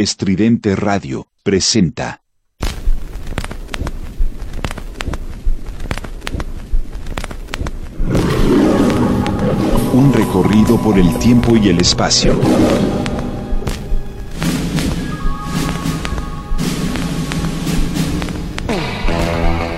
Estridente 0.00 0.76
Radio, 0.76 1.26
presenta. 1.42 2.22
Un 9.92 10.10
recorrido 10.14 10.80
por 10.80 10.98
el 10.98 11.18
tiempo 11.18 11.54
y 11.54 11.68
el 11.68 11.80
espacio. 11.80 12.40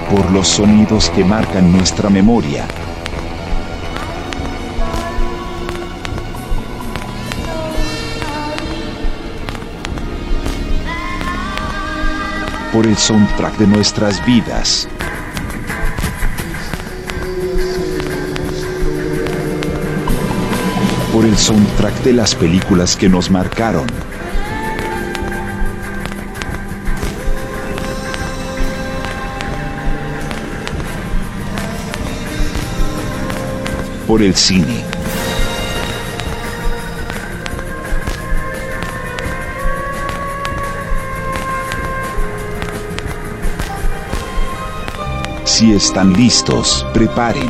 Por 0.08 0.30
los 0.30 0.46
sonidos 0.46 1.10
que 1.10 1.24
marcan 1.24 1.72
nuestra 1.72 2.08
memoria. 2.10 2.68
Por 12.72 12.86
el 12.86 12.96
soundtrack 12.96 13.58
de 13.58 13.66
nuestras 13.66 14.24
vidas. 14.24 14.88
Por 21.12 21.26
el 21.26 21.36
soundtrack 21.36 21.94
de 22.02 22.14
las 22.14 22.34
películas 22.34 22.96
que 22.96 23.10
nos 23.10 23.30
marcaron. 23.30 23.86
Por 34.06 34.22
el 34.22 34.34
cine. 34.34 34.91
Si 45.62 45.72
están 45.72 46.12
listos, 46.14 46.84
preparen. 46.92 47.48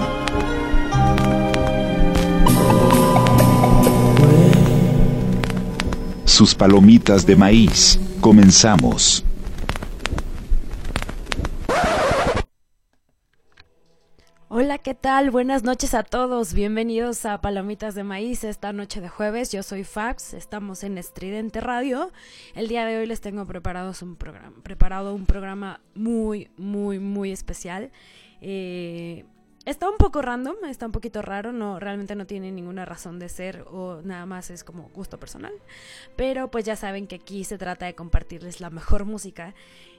Sus 6.27 6.55
palomitas 6.55 7.25
de 7.25 7.37
maíz. 7.37 7.99
Comenzamos. 8.21 9.25
Buenas 15.31 15.63
noches 15.63 15.95
a 15.95 16.03
todos. 16.03 16.53
Bienvenidos 16.53 17.25
a 17.27 17.41
Palomitas 17.41 17.95
de 17.95 18.03
Maíz 18.03 18.43
esta 18.43 18.73
noche 18.73 19.01
de 19.01 19.09
jueves. 19.09 19.53
Yo 19.53 19.63
soy 19.63 19.85
Fax, 19.85 20.35
estamos 20.35 20.83
en 20.83 20.99
Estridente 20.99 21.61
Radio. 21.61 22.11
El 22.55 22.67
día 22.67 22.85
de 22.85 22.99
hoy 22.99 23.07
les 23.07 23.21
tengo 23.21 23.43
un 23.43 24.17
programa, 24.17 24.53
preparado 24.65 25.15
un 25.15 25.25
programa 25.25 25.81
muy, 25.95 26.51
muy, 26.57 26.99
muy 26.99 27.31
especial. 27.31 27.93
Eh, 28.41 29.25
está 29.65 29.89
un 29.89 29.97
poco 29.97 30.23
random, 30.23 30.57
está 30.69 30.87
un 30.87 30.93
poquito 30.93 31.23
raro, 31.23 31.53
no, 31.53 31.79
realmente 31.79 32.15
no 32.15 32.27
tiene 32.27 32.51
ninguna 32.51 32.85
razón 32.85 33.19
de 33.19 33.29
ser 33.29 33.65
o 33.71 34.01
nada 34.03 34.27
más 34.27 34.51
es 34.51 34.65
como 34.65 34.91
gusto 34.95 35.19
personal. 35.19 35.53
Pero 36.17 36.51
pues 36.51 36.65
ya 36.65 36.77
saben 36.77 37.07
que 37.07 37.17
aquí 37.17 37.45
se 37.45 37.59
trata 37.59 37.87
de 37.87 37.95
compartirles 37.95 38.61
la 38.61 38.71
mejor 38.71 39.05
música 39.05 39.55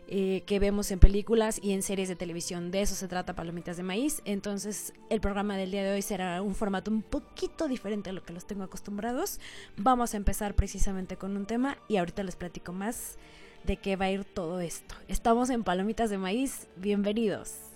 eh, 0.08 0.44
que 0.46 0.60
vemos 0.60 0.92
en 0.92 1.00
películas 1.00 1.60
y 1.64 1.72
en 1.72 1.82
series 1.82 2.10
de 2.10 2.16
televisión. 2.16 2.72
De 2.72 2.82
eso 2.82 2.96
se 2.96 3.08
trata 3.08 3.36
Palomitas 3.36 3.78
de 3.78 3.84
Maíz. 3.84 4.22
Entonces 4.26 4.94
el 5.10 5.22
programa 5.22 5.56
del 5.56 5.72
día 5.72 5.84
de 5.84 5.94
hoy 5.94 6.02
será 6.02 6.42
un 6.42 6.56
formato 6.56 6.92
un 6.92 7.02
poquito 7.02 7.68
diferente 7.68 8.10
a 8.10 8.14
lo 8.14 8.24
que 8.24 8.34
los 8.34 8.46
tengo 8.46 8.64
acostumbrados. 8.64 9.40
Vamos 9.78 10.14
a 10.14 10.18
empezar 10.18 10.56
precisamente 10.56 11.18
con 11.18 11.38
un 11.38 11.46
tema 11.46 11.78
y 11.88 11.98
ahorita 11.98 12.24
les 12.24 12.36
platico 12.36 12.74
más 12.74 13.18
de 13.64 13.78
qué 13.78 13.96
va 13.96 14.06
a 14.06 14.12
ir 14.12 14.26
todo 14.26 14.60
esto. 14.60 14.96
Estamos 15.08 15.50
en 15.50 15.64
Palomitas 15.64 16.10
de 16.10 16.18
Maíz. 16.18 16.68
Bienvenidos. 16.76 17.73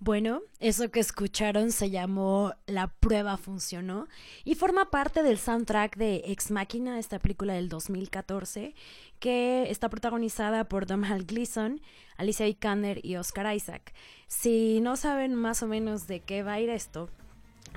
Bueno, 0.00 0.42
eso 0.60 0.92
que 0.92 1.00
escucharon 1.00 1.72
se 1.72 1.90
llamó 1.90 2.52
La 2.66 2.86
prueba 2.86 3.36
funcionó 3.36 4.06
y 4.44 4.54
forma 4.54 4.90
parte 4.90 5.24
del 5.24 5.38
soundtrack 5.38 5.96
de 5.96 6.22
Ex 6.26 6.52
Machina, 6.52 7.00
esta 7.00 7.18
película 7.18 7.54
del 7.54 7.68
2014, 7.68 8.76
que 9.18 9.68
está 9.68 9.88
protagonizada 9.88 10.68
por 10.68 10.86
Domhnall 10.86 11.24
Gleeson, 11.24 11.80
Alicia 12.16 12.46
Vikander 12.46 13.04
y 13.04 13.16
Oscar 13.16 13.52
Isaac. 13.52 13.92
Si 14.28 14.80
no 14.80 14.94
saben 14.94 15.34
más 15.34 15.64
o 15.64 15.66
menos 15.66 16.06
de 16.06 16.20
qué 16.20 16.44
va 16.44 16.54
a 16.54 16.60
ir 16.60 16.70
esto, 16.70 17.10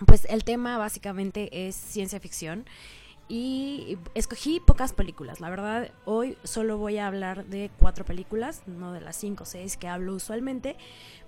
pues 0.06 0.26
el 0.30 0.44
tema 0.44 0.78
básicamente 0.78 1.68
es 1.68 1.76
ciencia 1.76 2.20
ficción 2.20 2.66
y 3.30 3.98
escogí 4.14 4.60
pocas 4.60 4.94
películas. 4.94 5.40
La 5.40 5.50
verdad, 5.50 5.90
hoy 6.06 6.38
solo 6.44 6.78
voy 6.78 6.98
a 6.98 7.08
hablar 7.08 7.46
de 7.46 7.72
cuatro 7.80 8.04
películas, 8.04 8.62
no 8.68 8.94
de 8.94 9.02
las 9.02 9.16
cinco 9.16 9.44
o 9.44 9.46
seis 9.46 9.78
que 9.78 9.88
hablo 9.88 10.14
usualmente, 10.14 10.76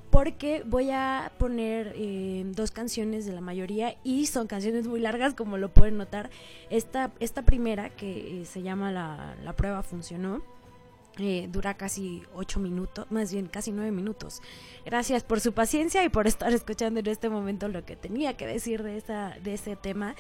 porque 0.09 0.63
voy 0.65 0.91
a 0.91 1.31
poner 1.39 1.93
eh, 1.95 2.43
dos 2.45 2.71
canciones 2.71 3.25
de 3.25 3.33
la 3.33 3.41
mayoría 3.41 3.97
y 4.03 4.27
son 4.27 4.47
canciones 4.47 4.85
muy 4.87 4.99
largas 4.99 5.33
como 5.33 5.57
lo 5.57 5.73
pueden 5.73 5.97
notar. 5.97 6.29
Esta, 6.69 7.11
esta 7.19 7.41
primera 7.41 7.89
que 7.89 8.41
eh, 8.41 8.45
se 8.45 8.61
llama 8.61 8.91
la, 8.91 9.35
la, 9.43 9.53
prueba 9.55 9.81
funcionó. 9.81 10.43
Eh, 11.17 11.47
dura 11.51 11.75
casi 11.75 12.23
ocho 12.33 12.59
minutos, 12.59 13.05
más 13.11 13.31
bien 13.31 13.45
casi 13.47 13.71
nueve 13.71 13.91
minutos. 13.91 14.41
Gracias 14.83 15.23
por 15.23 15.39
su 15.41 15.53
paciencia 15.53 16.03
y 16.03 16.09
por 16.09 16.25
estar 16.25 16.51
escuchando 16.53 16.99
en 16.99 17.07
este 17.07 17.29
momento 17.29 17.67
lo 17.67 17.85
que 17.85 17.95
tenía 17.95 18.35
que 18.35 18.47
decir 18.47 18.81
de, 18.81 18.97
esa, 18.97 19.35
de 19.43 19.53
ese 19.53 19.75
tema. 19.75 20.15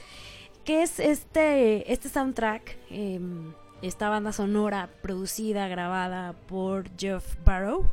Que 0.63 0.83
es 0.83 0.99
este, 0.99 1.91
este 1.91 2.09
soundtrack, 2.09 2.77
em, 2.89 3.53
esta 3.81 4.09
banda 4.09 4.31
sonora 4.31 4.89
producida, 5.01 5.67
grabada 5.67 6.33
por 6.47 6.89
Jeff 6.97 7.35
Barrow. 7.43 7.85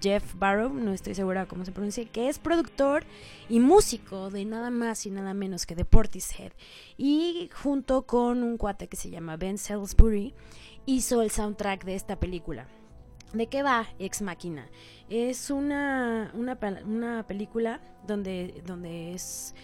Jeff 0.00 0.34
Barrow, 0.34 0.72
no 0.72 0.92
estoy 0.92 1.14
segura 1.14 1.46
cómo 1.46 1.64
se 1.64 1.72
pronuncia, 1.72 2.04
que 2.04 2.28
es 2.28 2.38
productor 2.38 3.04
y 3.48 3.60
músico 3.60 4.30
de 4.30 4.44
nada 4.44 4.70
más 4.70 5.06
y 5.06 5.10
nada 5.10 5.34
menos 5.34 5.66
que 5.66 5.74
de 5.74 5.84
Portishead. 5.84 6.52
Y 6.96 7.50
junto 7.62 8.02
con 8.02 8.42
un 8.42 8.56
cuate 8.56 8.88
que 8.88 8.96
se 8.96 9.10
llama 9.10 9.36
Ben 9.36 9.58
Salisbury, 9.58 10.34
hizo 10.86 11.22
el 11.22 11.30
soundtrack 11.30 11.84
de 11.84 11.94
esta 11.94 12.18
película. 12.18 12.66
¿De 13.32 13.46
qué 13.46 13.62
va 13.62 13.86
Ex 13.98 14.22
Máquina? 14.22 14.68
Es 15.10 15.50
una, 15.50 16.30
una, 16.34 16.58
una 16.86 17.26
película 17.26 17.80
donde, 18.06 18.62
donde 18.66 19.12
es 19.12 19.54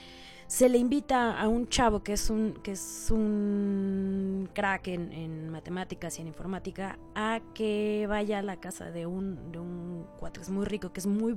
se 0.54 0.68
le 0.68 0.78
invita 0.78 1.36
a 1.36 1.48
un 1.48 1.68
chavo 1.68 2.04
que 2.04 2.12
es 2.12 2.30
un, 2.30 2.52
que 2.62 2.70
es 2.70 3.10
un 3.10 4.48
crack 4.54 4.86
en, 4.86 5.50
matemáticas 5.50 6.16
y 6.16 6.22
en 6.22 6.28
informática 6.28 6.96
a 7.16 7.40
que 7.54 8.06
vaya 8.08 8.38
a 8.38 8.42
la 8.42 8.60
casa 8.60 8.92
de 8.92 9.04
un, 9.04 9.50
de 9.50 9.58
un 9.58 10.06
cuatro 10.16 10.44
es 10.44 10.50
muy 10.50 10.64
rico, 10.64 10.92
que 10.92 11.00
es 11.00 11.08
muy 11.08 11.36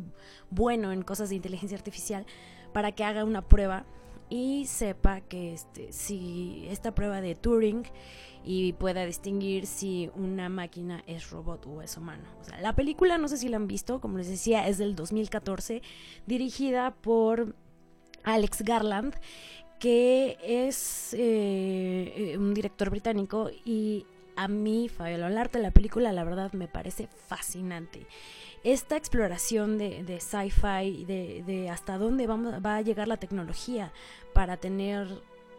bueno 0.51 0.91
en 0.91 1.01
cosas 1.01 1.29
de 1.29 1.35
inteligencia 1.35 1.75
artificial, 1.75 2.27
para 2.73 2.91
que 2.91 3.03
haga 3.03 3.23
una 3.23 3.41
prueba 3.41 3.85
y 4.29 4.67
sepa 4.67 5.21
que 5.21 5.51
este, 5.51 5.91
si 5.91 6.67
esta 6.69 6.93
prueba 6.93 7.19
de 7.19 7.33
Turing 7.33 7.85
y 8.45 8.73
pueda 8.73 9.03
distinguir 9.03 9.65
si 9.65 10.11
una 10.13 10.47
máquina 10.47 11.03
es 11.07 11.31
robot 11.31 11.65
o 11.65 11.81
es 11.81 11.97
humano. 11.97 12.23
la 12.61 12.75
película, 12.75 13.17
no 13.17 13.27
sé 13.29 13.37
si 13.37 13.49
la 13.49 13.57
han 13.57 13.65
visto, 13.65 13.99
como 13.99 14.19
les 14.19 14.29
decía, 14.29 14.67
es 14.67 14.77
del 14.77 14.95
2014, 14.95 15.81
dirigida 16.27 16.93
por 16.93 17.55
Alex 18.27 18.61
Garland, 18.61 19.15
que 19.79 20.37
es 20.43 21.13
eh, 21.13 22.13
eh, 22.33 22.37
un 22.37 22.53
director 22.53 22.89
británico 22.89 23.49
y 23.63 24.05
a 24.35 24.49
mí, 24.49 24.89
Fabiola 24.89 25.27
Olarte, 25.27 25.59
la 25.59 25.71
película 25.71 26.11
la 26.11 26.25
verdad 26.25 26.51
me 26.51 26.67
parece 26.67 27.07
fascinante. 27.07 28.05
Esta 28.63 28.97
exploración 28.97 29.77
de, 29.77 30.03
de 30.03 30.19
sci-fi, 30.19 31.05
de, 31.05 31.43
de, 31.47 31.69
hasta 31.69 31.97
dónde 31.97 32.27
vamos, 32.27 32.53
va 32.63 32.75
a 32.75 32.81
llegar 32.81 33.07
la 33.07 33.17
tecnología 33.17 33.93
para 34.33 34.57
tener 34.57 35.07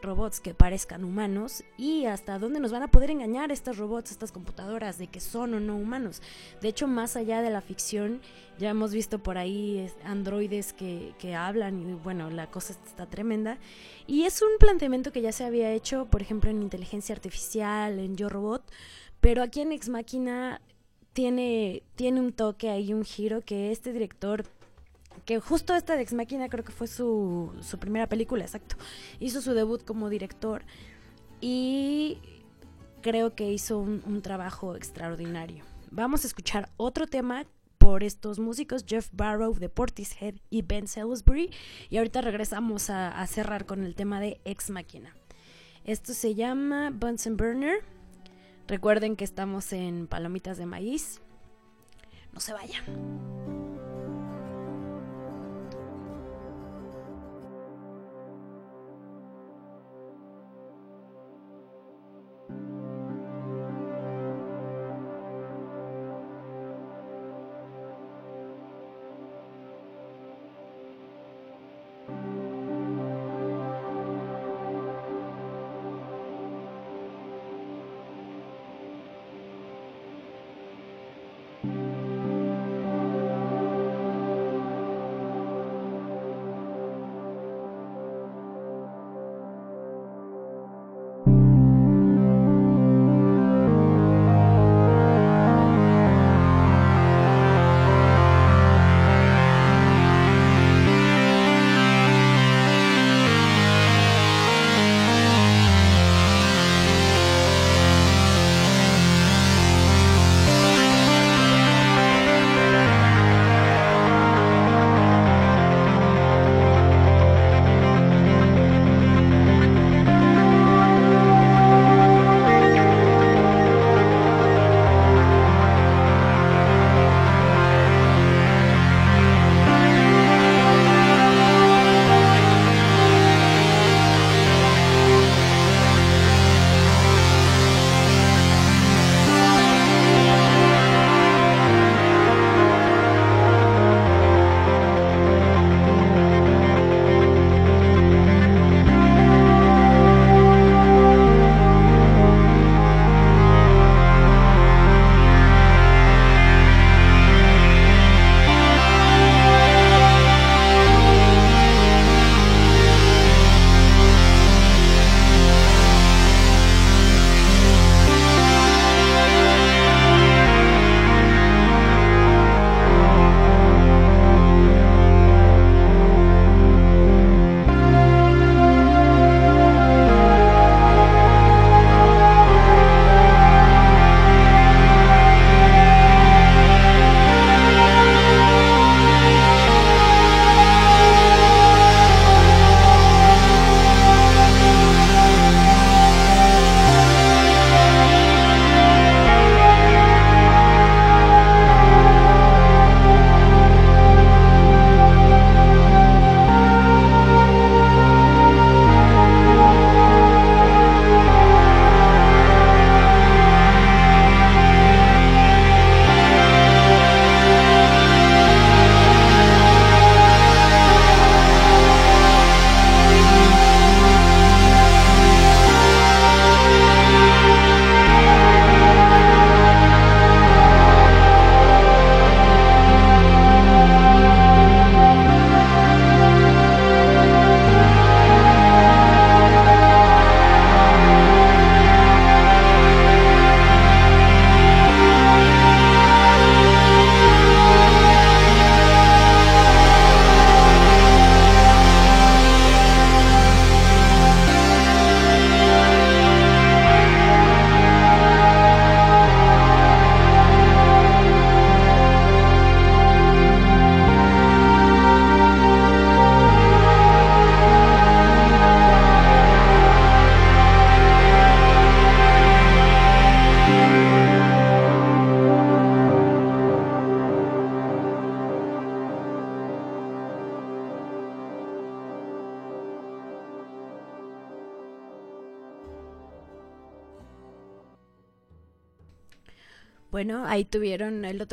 robots 0.03 0.41
que 0.41 0.55
parezcan 0.55 1.05
humanos 1.05 1.65
y 1.77 2.07
hasta 2.07 2.39
dónde 2.39 2.61
nos 2.61 2.73
van 2.73 2.83
a 2.83 2.91
poder 2.91 3.11
engañar 3.11 3.53
estos 3.53 3.79
robots, 3.79 4.11
estas 4.11 4.33
computadoras, 4.33 4.99
de 4.99 5.07
que 5.07 5.21
son 5.21 5.55
o 5.55 5.61
no 5.61 5.77
humanos. 5.77 6.23
De 6.61 6.69
hecho, 6.69 6.87
más 6.87 7.17
allá 7.17 7.43
de 7.43 7.51
la 7.51 7.61
ficción, 7.61 8.21
ya 8.59 8.71
hemos 8.71 8.93
visto 8.93 9.19
por 9.21 9.39
ahí 9.39 9.91
androides 10.05 10.73
que, 10.73 11.15
que 11.19 11.35
hablan 11.35 11.81
y 11.81 11.95
bueno, 11.95 12.31
la 12.31 12.51
cosa 12.51 12.73
está 12.73 13.07
tremenda. 13.07 13.59
Y 14.07 14.25
es 14.25 14.43
un 14.43 14.59
planteamiento 14.59 15.13
que 15.13 15.21
ya 15.21 15.33
se 15.33 15.45
había 15.45 15.73
hecho, 15.73 16.07
por 16.07 16.23
ejemplo, 16.23 16.51
en 16.51 16.63
inteligencia 16.63 17.15
artificial, 17.15 17.99
en 17.99 18.17
Yo 18.17 18.29
Robot, 18.29 18.63
pero 19.21 19.43
aquí 19.43 19.61
en 19.61 19.73
Ex 19.73 19.89
Máquina 19.89 20.61
tiene, 21.13 21.83
tiene 21.97 22.21
un 22.21 22.33
toque 22.33 22.71
ahí, 22.71 22.93
un 22.93 23.05
giro 23.05 23.41
que 23.41 23.73
este 23.73 23.93
director 23.93 24.45
que 25.25 25.41
justo 25.41 25.75
esta 25.75 25.97
de 25.97 26.03
Ex 26.03 26.13
Máquina 26.13 26.49
creo 26.49 26.65
que 26.65 26.73
fue 26.73 26.87
su, 26.87 27.53
su 27.61 27.79
primera 27.79 28.09
película, 28.09 28.45
exacto. 28.45 28.77
Hizo 29.21 29.41
su 29.41 29.55
debut 29.55 29.85
como 29.85 30.09
director 30.09 30.63
y 31.41 32.19
creo 33.01 33.35
que 33.35 33.51
hizo 33.51 33.79
un, 33.79 34.23
trabajo 34.23 34.77
extraordinario. 34.77 35.65
Vamos 35.91 36.25
a 36.25 36.27
escuchar 36.27 36.71
otro 36.77 37.07
tema 37.07 37.47
por 37.79 38.03
estos 38.03 38.39
músicos, 38.39 38.85
Jeff 38.87 39.09
Barrow 39.13 39.55
de 39.55 39.69
Portishead 39.69 40.35
y 40.51 40.63
Ben 40.63 40.89
Salisbury. 40.89 41.51
Y 41.91 41.97
ahorita 41.99 42.21
regresamos 42.21 42.91
a, 42.91 43.09
a 43.09 43.27
cerrar 43.27 43.67
con 43.67 43.85
el 43.85 43.95
tema 43.95 44.21
de 44.21 44.41
Ex 44.45 44.71
Máquina. 44.71 45.15
Esto 45.85 46.13
se 46.13 46.35
llama 46.35 46.91
Bunsen 46.91 47.37
Burner. 47.37 47.83
Recuerden 48.67 49.17
que 49.17 49.25
estamos 49.25 49.73
en 49.73 50.07
Palomitas 50.07 50.59
de 50.59 50.67
Maíz. 50.67 51.23
No 52.33 52.41
se 52.41 52.53
vayan. 52.53 53.78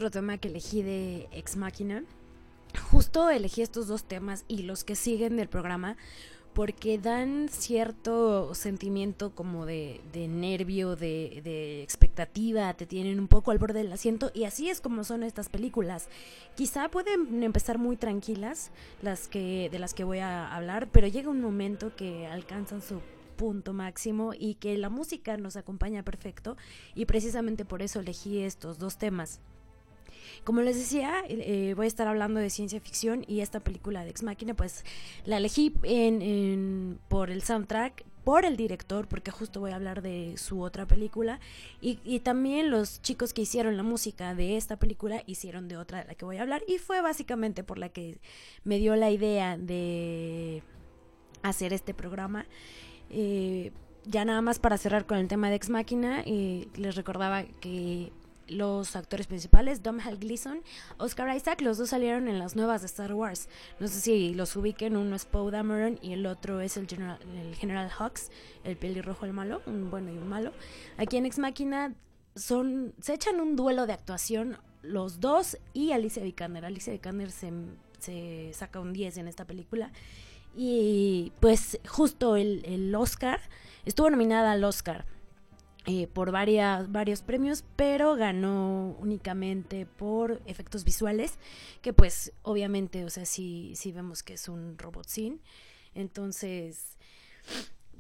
Otro 0.06 0.22
tema 0.22 0.38
que 0.38 0.50
elegí 0.50 0.84
de 0.84 1.28
Ex 1.32 1.58
Machina. 1.58 2.04
Justo 2.92 3.32
elegí 3.32 3.64
estos 3.64 3.88
dos 3.88 4.04
temas 4.04 4.46
y 4.48 4.62
los 4.62 4.84
que 4.84 4.96
siguen 4.96 5.38
del 5.38 5.50
programa 5.50 5.98
porque 6.54 7.00
dan 7.00 7.50
cierto 7.50 8.54
sentimiento 8.54 9.34
como 9.34 9.66
de, 9.66 10.02
de 10.14 10.28
nervio, 10.28 10.96
de, 10.96 11.42
de, 11.44 11.82
expectativa, 11.82 12.72
te 12.76 12.86
tienen 12.86 13.20
un 13.20 13.28
poco 13.28 13.50
al 13.50 13.58
borde 13.58 13.80
del 13.80 13.92
asiento 13.92 14.30
y 14.36 14.44
así 14.44 14.70
es 14.70 14.80
como 14.80 15.04
son 15.04 15.24
estas 15.24 15.50
películas. 15.50 16.08
Quizá 16.54 16.88
pueden 16.90 17.42
empezar 17.42 17.80
muy 17.80 17.98
tranquilas 17.98 18.70
las 19.02 19.28
que 19.28 19.70
de 19.72 19.80
las 19.80 19.96
que 19.96 20.04
voy 20.04 20.20
a 20.20 20.56
hablar, 20.56 20.88
pero 20.92 21.08
llega 21.08 21.32
un 21.32 21.42
momento 21.42 21.96
que 21.96 22.28
alcanzan 22.28 22.84
su 22.84 23.02
punto 23.38 23.74
máximo 23.74 24.34
y 24.38 24.54
que 24.54 24.78
la 24.78 24.90
música 24.90 25.36
nos 25.38 25.56
acompaña 25.56 26.04
perfecto 26.04 26.58
y 26.94 27.06
precisamente 27.06 27.66
por 27.66 27.82
eso 27.82 28.02
elegí 28.02 28.44
estos 28.44 28.78
dos 28.78 29.00
temas. 29.00 29.42
Como 30.44 30.62
les 30.62 30.76
decía, 30.78 31.24
eh, 31.28 31.74
voy 31.76 31.86
a 31.86 31.88
estar 31.88 32.08
hablando 32.08 32.40
de 32.40 32.50
ciencia 32.50 32.80
ficción 32.80 33.26
y 33.28 33.42
esta 33.42 33.60
película 33.60 34.04
de 34.04 34.12
Ex 34.12 34.24
Machina, 34.24 34.54
pues 34.54 34.84
la 35.26 35.38
elegí 35.38 35.74
en, 35.84 37.00
por 37.08 37.30
el 37.32 37.42
soundtrack, 37.42 38.04
por 38.24 38.44
el 38.44 38.58
director, 38.58 39.08
porque 39.08 39.32
justo 39.32 39.60
voy 39.60 39.72
a 39.72 39.76
hablar 39.76 40.02
de 40.02 40.34
su 40.38 40.62
otra 40.62 40.88
película, 40.88 41.40
y, 41.80 42.00
y, 42.04 42.22
también 42.22 42.72
los 42.72 43.00
chicos 43.04 43.34
que 43.34 43.44
hicieron 43.44 43.78
la 43.78 43.84
música 43.84 44.34
de 44.34 44.58
esta 44.58 44.78
película 44.78 45.22
hicieron 45.28 45.68
de 45.68 45.78
otra 45.78 46.00
de 46.00 46.06
la 46.06 46.16
que 46.16 46.26
voy 46.26 46.38
a 46.38 46.42
hablar, 46.42 46.64
y 46.68 46.80
fue 46.80 47.02
básicamente 47.02 47.64
por 47.64 47.78
la 47.78 47.90
que 47.90 48.18
me 48.64 48.80
dio 48.80 48.96
la 48.96 49.12
idea 49.12 49.58
de 49.58 50.64
hacer 51.44 51.72
este 51.72 51.94
programa. 51.94 52.48
Eh, 53.12 53.72
ya 54.06 54.26
nada 54.26 54.42
más 54.42 54.60
para 54.60 54.78
cerrar 54.78 55.06
con 55.06 55.18
el 55.18 55.28
tema 55.28 55.50
de 55.50 55.56
Ex 55.56 55.70
Máquina, 55.70 56.24
eh, 56.26 56.68
les 56.76 56.96
recordaba 56.96 57.44
que 57.44 58.12
los 58.48 58.96
actores 58.96 59.28
principales, 59.28 59.82
Hal 59.86 60.18
Gleason, 60.18 60.62
Oscar 60.98 61.36
Isaac, 61.36 61.62
los 61.62 61.78
dos 61.78 61.90
salieron 61.90 62.28
en 62.28 62.40
las 62.40 62.56
nuevas 62.56 62.82
de 62.82 62.88
Star 62.88 63.14
Wars. 63.14 63.50
No 63.80 63.88
sé 63.88 64.00
si 64.02 64.34
los 64.34 64.56
ubiquen, 64.56 64.98
uno 64.98 65.16
es 65.16 65.26
Poe 65.26 65.52
Dameron 65.52 66.00
y 66.02 66.14
el 66.14 66.26
otro 66.26 66.62
es 66.62 66.78
el 66.78 66.88
General, 66.88 67.20
el 67.36 67.56
General 67.56 67.90
Hux, 68.00 68.32
el 68.64 68.78
pelirrojo 68.78 69.26
el 69.26 69.34
malo, 69.34 69.62
un 69.66 69.90
bueno 69.90 70.12
y 70.12 70.18
un 70.18 70.28
malo. 70.28 70.52
Aquí 70.98 71.18
en 71.18 71.26
Ex 71.26 71.40
Máquina 71.40 71.94
son, 72.36 72.94
se 73.02 73.14
echan 73.14 73.40
un 73.40 73.56
duelo 73.56 73.88
de 73.88 73.94
actuación 73.94 74.58
los 74.82 75.20
dos 75.20 75.58
y 75.74 75.92
Alicia 75.92 76.24
Vikander. 76.24 76.64
Alicia 76.64 76.94
Vikander 76.94 77.32
se, 77.32 77.52
se 78.00 78.52
saca 78.54 78.80
un 78.80 78.94
10 78.94 79.18
en 79.18 79.28
esta 79.28 79.46
película 79.46 79.92
y 80.56 81.34
pues 81.40 81.80
justo 81.88 82.38
el, 82.38 82.64
el 82.66 82.94
Oscar, 82.96 83.42
estuvo 83.84 84.10
nominada 84.10 84.54
al 84.54 84.64
Oscar 84.64 85.06
eh, 85.88 86.08
por 86.08 86.32
varias, 86.32 86.92
varios 86.92 87.22
premios, 87.22 87.64
pero 87.76 88.16
ganó 88.16 88.96
únicamente 89.00 89.86
por 89.86 90.42
efectos 90.48 90.84
visuales, 90.84 91.38
que 91.82 91.94
pues 91.94 92.34
obviamente, 92.42 93.06
o 93.06 93.10
sea, 93.10 93.26
sí, 93.26 93.74
sí 93.76 93.92
vemos 93.92 94.24
que 94.24 94.34
es 94.34 94.50
un 94.50 94.78
robot 94.78 95.08
sin. 95.08 95.42
Entonces, 95.94 96.98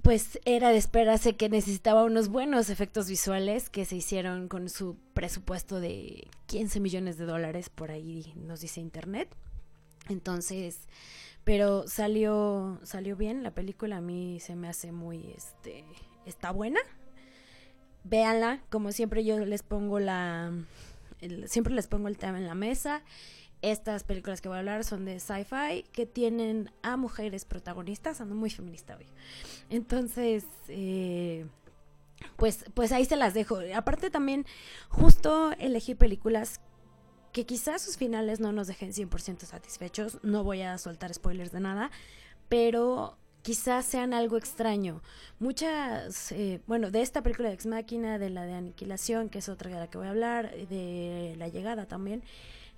pues 0.01 0.39
era 0.45 0.69
de 0.69 0.77
esperarse 0.77 1.35
que 1.35 1.49
necesitaba 1.49 2.03
unos 2.03 2.29
buenos 2.29 2.69
efectos 2.69 3.07
visuales 3.07 3.69
que 3.69 3.85
se 3.85 3.95
hicieron 3.95 4.47
con 4.47 4.69
su 4.69 4.97
presupuesto 5.13 5.79
de 5.79 6.27
15 6.47 6.79
millones 6.79 7.17
de 7.17 7.25
dólares, 7.25 7.69
por 7.69 7.91
ahí 7.91 8.33
nos 8.35 8.61
dice 8.61 8.81
internet. 8.81 9.29
Entonces, 10.09 10.87
pero 11.43 11.87
salió, 11.87 12.79
salió 12.83 13.15
bien, 13.15 13.43
la 13.43 13.51
película 13.51 13.97
a 13.97 14.01
mí 14.01 14.39
se 14.39 14.55
me 14.55 14.67
hace 14.67 14.91
muy, 14.91 15.31
este, 15.37 15.85
está 16.25 16.51
buena. 16.51 16.79
Véanla, 18.05 18.61
como 18.69 18.91
siempre 18.91 19.25
yo 19.25 19.39
les 19.39 19.63
pongo 19.63 19.99
la, 19.99 20.51
siempre 21.47 21.73
les 21.73 21.87
pongo 21.87 22.07
el 22.07 22.17
tema 22.17 22.37
en 22.37 22.45
la 22.47 22.55
mesa. 22.55 23.01
Estas 23.61 24.03
películas 24.03 24.41
que 24.41 24.47
voy 24.47 24.57
a 24.57 24.59
hablar 24.59 24.83
son 24.83 25.05
de 25.05 25.19
sci-fi 25.19 25.83
que 25.91 26.05
tienen 26.05 26.69
a 26.83 26.97
mujeres 26.97 27.45
protagonistas, 27.45 28.21
ando 28.21 28.35
muy 28.35 28.51
feminista 28.51 28.95
hoy. 28.95 29.07
Entonces, 29.71 30.45
eh, 30.67 31.47
pues, 32.35 32.65
pues 32.75 32.91
ahí 32.91 33.05
se 33.05 33.15
las 33.15 33.33
dejo. 33.33 33.57
Aparte 33.73 34.11
también, 34.11 34.45
justo 34.89 35.51
elegí 35.57 35.95
películas 35.95 36.61
que 37.31 37.47
quizás 37.47 37.81
sus 37.81 37.97
finales 37.97 38.39
no 38.39 38.51
nos 38.51 38.67
dejen 38.67 38.93
100% 38.93 39.45
satisfechos, 39.45 40.19
no 40.21 40.43
voy 40.43 40.61
a 40.61 40.77
soltar 40.77 41.13
spoilers 41.13 41.51
de 41.51 41.59
nada, 41.59 41.91
pero 42.49 43.17
quizás 43.45 43.86
sean 43.86 44.15
algo 44.15 44.38
extraño. 44.38 45.03
Muchas, 45.38 46.31
eh, 46.31 46.62
bueno, 46.65 46.89
de 46.89 47.03
esta 47.03 47.21
película 47.21 47.49
de 47.49 47.53
Ex 47.53 47.67
Máquina, 47.67 48.17
de 48.17 48.31
la 48.31 48.43
de 48.43 48.55
Aniquilación, 48.55 49.29
que 49.29 49.38
es 49.38 49.49
otra 49.49 49.69
de 49.69 49.77
la 49.77 49.88
que 49.88 49.99
voy 49.99 50.08
a 50.08 50.10
hablar, 50.10 50.51
de 50.51 51.36
La 51.38 51.47
Llegada 51.47 51.86
también, 51.86 52.23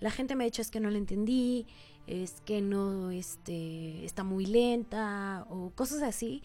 la 0.01 0.11
gente 0.11 0.35
me 0.35 0.43
ha 0.43 0.45
dicho 0.45 0.61
es 0.61 0.69
que 0.69 0.81
no 0.81 0.89
la 0.89 0.97
entendí, 0.97 1.67
es 2.05 2.41
que 2.45 2.61
no 2.61 3.11
este, 3.11 4.03
está 4.03 4.25
muy 4.25 4.45
lenta 4.45 5.45
o 5.49 5.71
cosas 5.71 6.01
así 6.03 6.43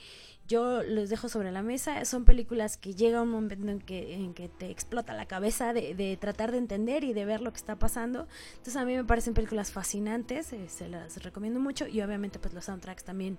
yo 0.53 0.83
los 0.83 1.09
dejo 1.09 1.29
sobre 1.29 1.51
la 1.51 1.63
mesa. 1.63 2.05
Son 2.05 2.25
películas 2.25 2.77
que 2.77 2.95
llega 2.95 3.23
un 3.23 3.31
momento 3.31 3.67
en 3.71 3.81
que, 3.81 4.15
en 4.15 4.35
que 4.35 4.49
te 4.49 4.71
explota 4.71 5.15
la 5.15 5.27
cabeza 5.27 5.73
de, 5.73 6.19
tratar 6.21 6.53
de 6.53 6.59
entender 6.59 7.05
y 7.05 7.13
de 7.13 7.25
ver 7.25 7.41
lo 7.41 7.53
que 7.53 7.57
está 7.57 7.79
pasando. 7.79 8.27
Entonces 8.53 8.77
a 8.77 8.85
mí 8.85 8.95
me 8.95 9.05
parecen 9.05 9.35
películas 9.35 9.73
fascinantes, 9.73 10.53
eh, 10.53 10.69
se 10.69 10.89
las 10.89 11.23
recomiendo 11.23 11.59
mucho 11.59 11.87
y 11.87 12.03
obviamente 12.03 12.39
pues 12.39 12.53
los 12.53 12.67
soundtracks 12.67 13.05
también 13.05 13.39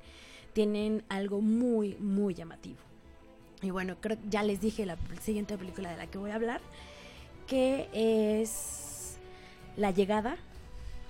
tienen 0.54 1.04
algo 1.10 1.42
muy, 1.42 1.96
muy 1.96 2.34
llamativo. 2.34 2.78
Y 3.62 3.72
bueno, 3.72 3.98
creo 4.00 4.18
ya 4.30 4.42
les 4.44 4.62
dije 4.62 4.86
la 4.86 4.98
siguiente 5.22 5.58
película 5.58 5.92
de 5.92 5.98
la 5.98 6.08
que 6.08 6.18
voy 6.18 6.32
a 6.32 6.36
hablar, 6.36 6.62
que 7.48 7.90
es 7.94 9.18
La 9.78 9.92
Llegada, 9.92 10.38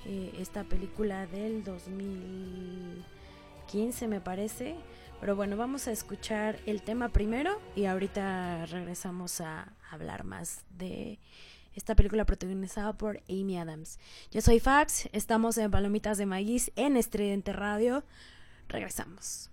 eh, 0.05 0.33
esta 0.39 0.63
película 0.63 1.27
del 1.27 1.63
2015 1.63 4.07
me 4.07 4.19
parece 4.19 4.75
pero 5.23 5.37
bueno, 5.37 5.55
vamos 5.55 5.87
a 5.87 5.93
escuchar 5.93 6.59
el 6.65 6.81
tema 6.81 7.07
primero 7.07 7.57
y 7.77 7.85
ahorita 7.85 8.65
regresamos 8.65 9.39
a 9.39 9.71
hablar 9.89 10.25
más 10.25 10.65
de 10.77 11.17
esta 11.75 11.95
película 11.95 12.25
protagonizada 12.25 12.91
por 12.91 13.21
Amy 13.29 13.57
Adams. 13.57 13.99
Yo 14.31 14.41
soy 14.41 14.59
Fax, 14.59 15.07
estamos 15.13 15.57
en 15.57 15.71
Palomitas 15.71 16.17
de 16.17 16.25
Maíz 16.25 16.73
en 16.75 16.97
Estridente 16.97 17.53
Radio. 17.53 18.03
Regresamos. 18.73 19.51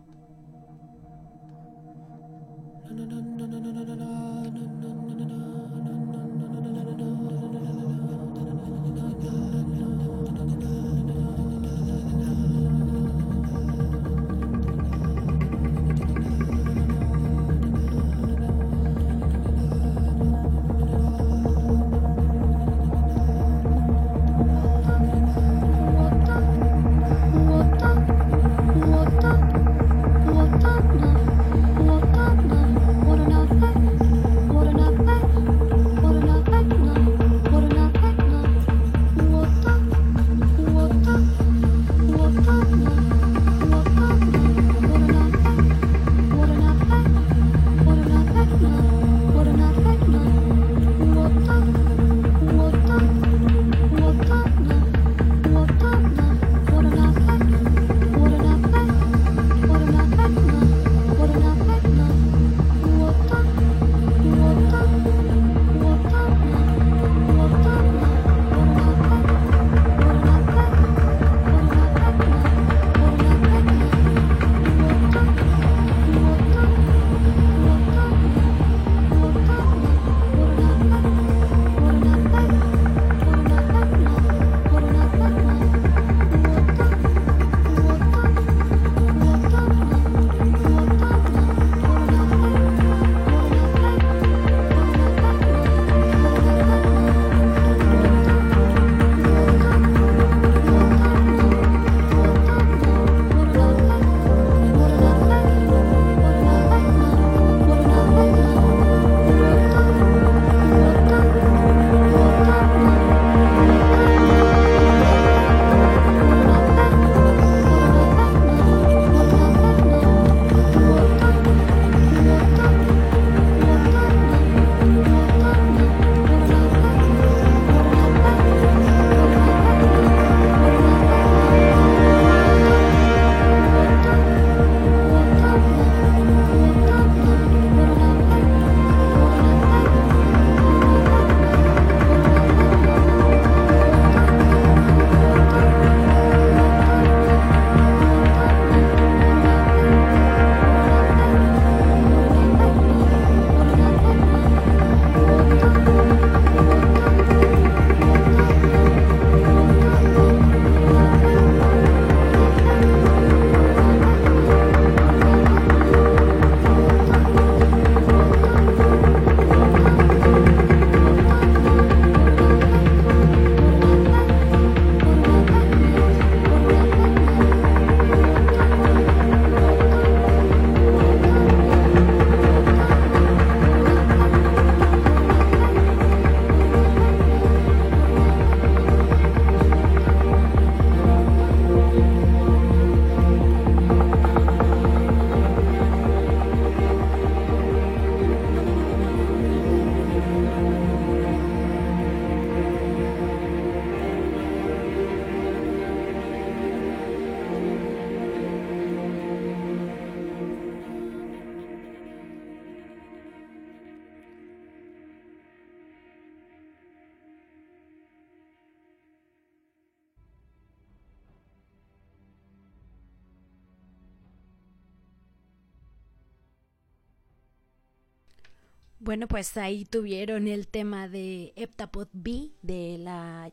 Bueno, 229.10 229.26
pues 229.26 229.56
ahí 229.56 229.84
tuvieron 229.84 230.46
el 230.46 230.68
tema 230.68 231.08
de 231.08 231.52
Heptapod 231.56 232.06
B, 232.12 232.52
de 232.62 232.96
la, 232.96 233.50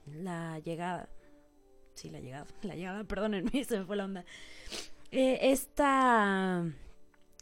llegada. 0.64 1.10
Sí, 1.96 2.12
la 2.12 2.20
llegada. 2.20 2.46
La 2.62 2.76
llegada, 2.76 3.04
perdónenme, 3.06 3.64
se 3.68 3.80
me 3.80 3.86
fue 3.86 3.96
la 3.96 4.06
onda. 4.06 4.24
Eh, 5.10 5.40
esta, 5.42 6.64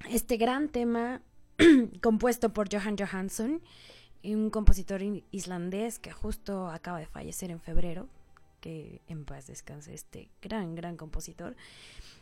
este 0.09 0.37
gran 0.37 0.69
tema 0.69 1.23
compuesto 2.01 2.53
por 2.53 2.73
Johan 2.73 2.95
Johansson, 2.97 3.61
un 4.23 4.49
compositor 4.49 5.01
islandés 5.31 5.99
que 5.99 6.13
justo 6.13 6.69
acaba 6.69 6.99
de 6.99 7.07
fallecer 7.07 7.51
en 7.51 7.59
febrero, 7.59 8.07
que 8.61 9.01
en 9.09 9.25
paz 9.25 9.47
descanse 9.47 9.93
este 9.93 10.29
gran, 10.41 10.73
gran 10.73 10.95
compositor. 10.95 11.57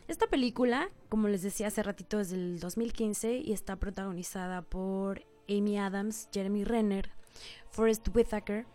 Esta 0.08 0.26
película, 0.26 0.88
como 1.08 1.28
les 1.28 1.42
decía 1.42 1.68
hace 1.68 1.84
ratito, 1.84 2.18
es 2.18 2.30
del 2.30 2.58
2015 2.58 3.36
y 3.36 3.52
está 3.52 3.76
protagonizada 3.76 4.62
por 4.62 5.22
Amy 5.48 5.78
Adams, 5.78 6.28
Jeremy 6.32 6.64
Renner, 6.64 7.10
Forrest 7.70 8.08
Whitaker, 8.14 8.66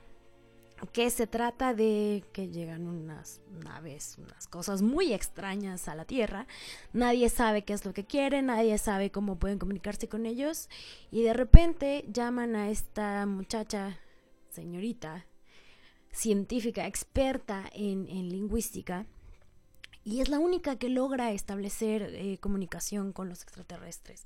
que 0.88 1.10
se 1.10 1.27
trata 1.27 1.73
de 1.73 2.23
que 2.32 2.47
llegan 2.47 2.88
unas 2.88 3.41
naves, 3.63 4.17
unas 4.17 4.47
cosas 4.47 4.82
muy 4.82 5.13
extrañas 5.13 5.88
a 5.88 5.95
la 5.95 6.05
Tierra. 6.05 6.47
Nadie 6.93 7.29
sabe 7.29 7.63
qué 7.63 7.73
es 7.73 7.86
lo 7.86 7.93
que 7.93 8.05
quieren, 8.05 8.47
nadie 8.47 8.77
sabe 8.77 9.12
cómo 9.12 9.38
pueden 9.38 9.60
comunicarse 9.60 10.08
con 10.08 10.25
ellos. 10.25 10.69
Y 11.12 11.23
de 11.23 11.34
repente 11.34 12.05
llaman 12.08 12.55
a 12.55 12.69
esta 12.69 13.25
muchacha, 13.25 13.99
señorita, 14.49 15.25
científica, 16.12 16.88
experta 16.88 17.69
en, 17.73 18.05
lingüística. 18.29 19.05
Y 20.03 20.21
es 20.21 20.29
la 20.29 20.39
única 20.39 20.77
que 20.77 20.89
logra 20.89 21.32
establecer 21.32 22.03
eh, 22.15 22.38
comunicación 22.39 23.12
con 23.12 23.29
los 23.29 23.43
extraterrestres. 23.43 24.25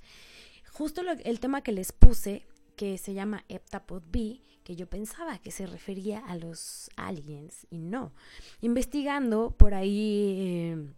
Justo 0.74 1.02
el 1.02 1.40
tema 1.40 1.62
que 1.62 1.72
les 1.72 1.92
puse, 1.92 2.48
que 2.76 2.98
se 2.98 3.14
llama 3.14 3.46
Heptapod 3.48 4.02
B, 4.12 4.42
que 4.64 4.76
yo 4.76 4.88
pensaba 4.88 5.38
que 5.38 5.52
se 5.52 5.68
refería 5.68 6.20
a 6.20 6.36
los 6.36 6.90
aliens 6.96 7.68
y 7.70 7.78
no. 7.78 8.12
Investigando 8.62 9.52
por 9.52 9.76
ahí 9.76 10.36
eh, 10.40 10.94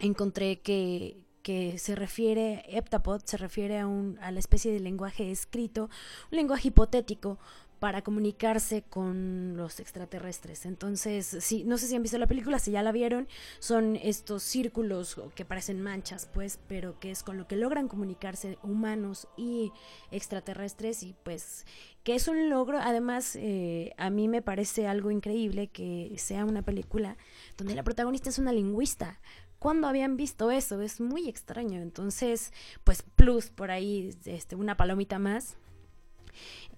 encontré 0.00 0.60
que, 0.60 1.24
que 1.42 1.78
se 1.78 1.94
refiere, 1.94 2.64
Heptapod 2.68 3.22
se 3.24 3.38
refiere 3.38 3.78
a, 3.78 3.86
un, 3.86 4.18
a 4.20 4.30
la 4.32 4.38
especie 4.40 4.72
de 4.72 4.80
lenguaje 4.80 5.30
escrito, 5.30 5.88
un 6.30 6.36
lenguaje 6.36 6.68
hipotético 6.68 7.38
para 7.78 8.02
comunicarse 8.02 8.82
con 8.82 9.56
los 9.56 9.80
extraterrestres. 9.80 10.66
Entonces, 10.66 11.36
sí, 11.40 11.64
no 11.64 11.78
sé 11.78 11.86
si 11.86 11.96
han 11.96 12.02
visto 12.02 12.18
la 12.18 12.26
película, 12.26 12.58
si 12.58 12.70
ya 12.70 12.82
la 12.82 12.92
vieron, 12.92 13.28
son 13.58 13.96
estos 13.96 14.42
círculos 14.42 15.20
que 15.34 15.44
parecen 15.44 15.82
manchas, 15.82 16.28
pues, 16.32 16.58
pero 16.68 16.98
que 16.98 17.10
es 17.10 17.22
con 17.22 17.36
lo 17.36 17.46
que 17.46 17.56
logran 17.56 17.88
comunicarse 17.88 18.58
humanos 18.62 19.28
y 19.36 19.72
extraterrestres 20.10 21.02
y 21.02 21.14
pues 21.22 21.66
que 22.02 22.14
es 22.14 22.28
un 22.28 22.50
logro, 22.50 22.78
además 22.78 23.34
eh, 23.34 23.92
a 23.98 24.10
mí 24.10 24.28
me 24.28 24.40
parece 24.40 24.86
algo 24.86 25.10
increíble 25.10 25.66
que 25.66 26.14
sea 26.18 26.44
una 26.44 26.62
película 26.62 27.16
donde 27.56 27.74
la 27.74 27.82
protagonista 27.82 28.28
es 28.28 28.38
una 28.38 28.52
lingüista, 28.52 29.18
¿Cuándo 29.58 29.88
habían 29.88 30.16
visto 30.16 30.50
eso? 30.50 30.80
Es 30.82 31.00
muy 31.00 31.28
extraño. 31.28 31.80
Entonces, 31.80 32.52
pues 32.84 33.02
plus 33.02 33.48
por 33.48 33.70
ahí, 33.70 34.14
este, 34.24 34.54
una 34.54 34.76
palomita 34.76 35.18
más. 35.18 35.56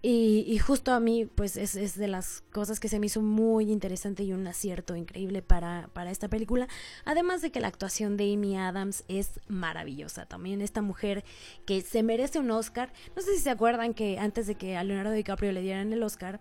Y, 0.01 0.57
justo 0.59 0.93
a 0.93 1.01
mí, 1.01 1.25
pues 1.27 1.57
es, 1.57 1.75
es, 1.75 1.97
de 1.97 2.07
las 2.07 2.43
cosas 2.53 2.79
que 2.79 2.89
se 2.89 3.01
me 3.01 3.07
hizo 3.07 3.21
muy 3.21 3.73
interesante 3.73 4.23
y 4.23 4.33
un 4.33 4.47
acierto 4.47 4.95
increíble 4.95 5.43
para, 5.43 5.91
para 5.93 6.13
esta 6.13 6.29
película. 6.29 6.69
Además 7.05 7.43
de 7.43 7.51
que 7.51 7.59
la 7.59 7.67
actuación 7.67 8.17
de 8.17 8.33
Amy 8.33 8.57
Adams 8.57 9.03
es 9.09 9.41
maravillosa. 9.49 10.27
También 10.27 10.63
esta 10.63 10.83
mujer 10.83 11.25
que 11.67 11.81
se 11.81 12.05
merece 12.05 12.39
un 12.39 12.51
Oscar. 12.53 12.93
No 13.17 13.23
sé 13.23 13.35
si 13.35 13.41
se 13.41 13.51
acuerdan 13.51 13.93
que 13.93 14.21
antes 14.21 14.47
de 14.47 14.55
que 14.55 14.77
a 14.77 14.85
Leonardo 14.85 15.11
DiCaprio 15.11 15.51
le 15.51 15.63
dieran 15.63 15.93
el 15.93 16.03
Oscar, 16.05 16.41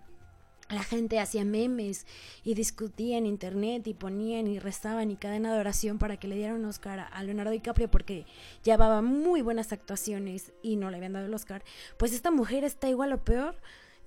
la 0.68 0.82
gente 0.82 1.18
hacía 1.18 1.44
memes 1.44 2.06
y 2.44 2.54
discutía 2.54 3.18
en 3.18 3.26
internet 3.26 3.86
y 3.86 3.94
ponían 3.94 4.46
y 4.46 4.58
restaban 4.58 5.10
y 5.10 5.16
cadena 5.16 5.52
de 5.52 5.60
oración 5.60 5.98
para 5.98 6.18
que 6.18 6.28
le 6.28 6.36
dieran 6.36 6.56
un 6.56 6.66
Oscar 6.66 7.08
a 7.10 7.22
Leonardo 7.22 7.52
DiCaprio 7.52 7.90
porque 7.90 8.26
llevaba 8.62 9.00
muy 9.02 9.40
buenas 9.42 9.72
actuaciones 9.72 10.52
y 10.62 10.76
no 10.76 10.90
le 10.90 10.96
habían 10.98 11.14
dado 11.14 11.26
el 11.26 11.34
Oscar. 11.34 11.64
Pues 11.96 12.12
esta 12.12 12.30
mujer 12.30 12.64
está 12.64 12.88
igual 12.88 13.12
o 13.12 13.24
peor 13.24 13.56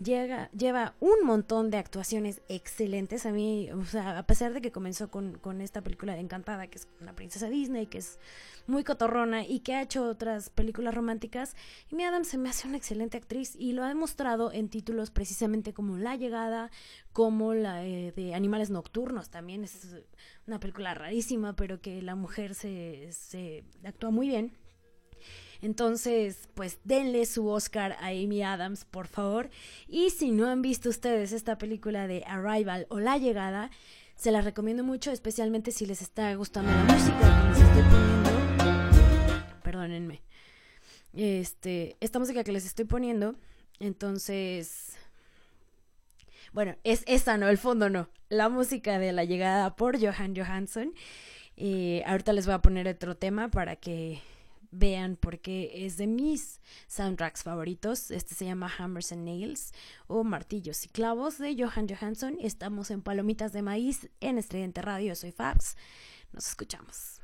llega, 0.02 0.50
lleva 0.52 0.96
un 1.00 1.24
montón 1.24 1.70
de 1.70 1.78
actuaciones 1.78 2.42
excelentes. 2.50 3.26
A 3.26 3.32
mí, 3.32 3.70
o 3.72 3.86
sea, 3.86 4.18
a 4.18 4.24
pesar 4.24 4.54
de 4.54 4.62
que 4.62 4.72
comenzó 4.72 5.10
con, 5.10 5.38
con, 5.38 5.62
esta 5.62 5.82
película 5.82 6.14
de 6.14 6.20
Encantada, 6.20 6.68
que 6.68 6.78
es 6.78 6.88
una 7.00 7.14
princesa 7.14 7.50
Disney, 7.50 7.88
que 7.88 8.00
es 8.00 8.20
muy 8.72 8.84
cotorrona 8.84 9.46
y 9.46 9.60
que 9.60 9.76
ha 9.76 9.82
hecho 9.84 10.04
otras 10.06 10.50
películas 10.50 10.96
románticas, 10.96 11.56
Amy 11.92 12.06
Adams 12.06 12.30
se 12.30 12.38
me 12.38 12.50
hace 12.50 12.68
una 12.68 12.78
excelente 12.78 13.18
actriz 13.18 13.56
y 13.56 13.74
lo 13.74 13.84
ha 13.84 13.90
demostrado 13.90 14.52
en 14.52 14.70
títulos 14.70 15.12
precisamente 15.12 15.74
como 15.74 15.98
La 15.98 16.16
Llegada, 16.16 16.72
como 17.14 17.54
la 17.54 17.86
eh, 17.86 18.14
de 18.16 18.34
Animales 18.34 18.70
Nocturnos. 18.70 19.30
También 19.30 19.64
es 19.64 19.96
una 20.48 20.60
película 20.60 20.94
rarísima, 20.94 21.56
pero 21.56 21.82
que 21.82 22.02
la 22.02 22.16
mujer 22.16 22.56
se, 22.56 23.10
se 23.12 23.64
actúa 23.84 24.10
muy 24.10 24.28
bien. 24.28 24.54
Entonces, 25.62 26.50
pues 26.56 26.80
denle 26.84 27.26
su 27.28 27.48
Oscar 27.48 27.92
a 28.00 28.08
Amy 28.08 28.42
Adams, 28.42 28.86
por 28.86 29.08
favor. 29.08 29.50
Y 29.88 30.10
si 30.10 30.32
no 30.32 30.48
han 30.48 30.62
visto 30.64 30.90
ustedes 30.90 31.34
esta 31.34 31.58
película 31.58 32.08
de 32.08 32.24
Arrival 32.26 32.88
o 32.90 33.00
La 33.00 33.18
Llegada, 33.18 33.70
se 34.16 34.32
la 34.32 34.42
recomiendo 34.42 34.84
mucho, 34.84 35.12
especialmente 35.12 35.72
si 35.72 35.86
les 35.86 36.02
está 36.02 36.34
gustando 36.36 36.72
la 36.72 36.84
música 36.84 38.01
Perdónenme. 39.82 40.22
Este, 41.14 41.98
esta 42.02 42.20
música 42.20 42.44
que 42.44 42.52
les 42.52 42.68
estoy 42.68 42.86
poniendo, 42.86 43.36
entonces 43.80 44.94
bueno, 46.54 46.76
es 46.84 47.04
esta, 47.08 47.38
no, 47.38 47.50
el 47.50 47.58
fondo 47.58 47.90
no. 47.90 48.10
La 48.30 48.48
música 48.48 49.00
de 49.00 49.12
la 49.12 49.24
llegada 49.24 49.76
por 49.76 50.00
Johan 50.00 50.36
Johansson. 50.36 50.94
Y 51.56 52.04
ahorita 52.06 52.32
les 52.34 52.46
voy 52.46 52.54
a 52.54 52.62
poner 52.62 52.88
otro 52.88 53.18
tema 53.18 53.50
para 53.50 53.76
que 53.76 54.22
vean 54.70 55.18
porque 55.20 55.86
es 55.86 55.98
de 55.98 56.06
mis 56.06 56.62
soundtracks 56.88 57.42
favoritos. 57.42 58.12
Este 58.12 58.36
se 58.36 58.46
llama 58.46 58.72
Hammers 58.78 59.12
and 59.12 59.26
Nails 59.26 59.74
o 60.06 60.24
Martillos 60.24 60.86
y 60.86 60.90
Clavos 60.90 61.40
de 61.40 61.56
Johan 61.58 61.88
Johansson. 61.90 62.38
Estamos 62.40 62.92
en 62.92 63.02
Palomitas 63.02 63.52
de 63.52 63.64
Maíz 63.64 64.10
en 64.20 64.38
Estridente 64.38 64.84
Radio. 64.84 65.16
Soy 65.16 65.32
Fabs. 65.32 65.76
Nos 66.34 66.48
escuchamos. 66.48 67.21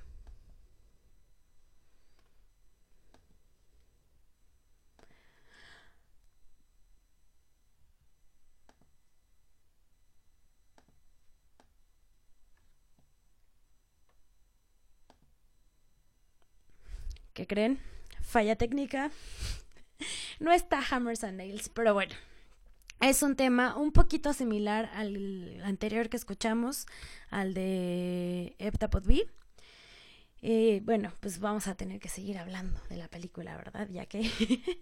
¿Qué 17.38 17.46
creen? 17.46 17.78
Falla 18.20 18.56
técnica. 18.56 19.12
No 20.40 20.52
está 20.52 20.82
Hammers 20.90 21.24
and 21.24 21.38
Nails, 21.38 21.70
pero 21.70 21.94
bueno. 21.94 22.16
Es 23.00 23.22
un 23.22 23.36
tema 23.36 23.78
un 23.78 23.92
poquito 23.92 24.34
similar 24.34 24.90
al 24.96 25.62
anterior 25.64 26.10
que 26.10 26.18
escuchamos, 26.18 26.88
al 27.30 27.54
de 27.54 28.56
Heptapod 28.58 29.04
B. 29.04 29.30
Eh, 30.42 30.82
bueno, 30.84 31.14
pues 31.20 31.40
vamos 31.40 31.68
a 31.68 31.76
tener 31.76 32.00
que 32.00 32.10
seguir 32.10 32.40
hablando 32.40 32.82
de 32.90 32.98
la 32.98 33.08
película, 33.08 33.56
¿verdad? 33.56 33.88
Ya 33.92 34.08
que 34.08 34.32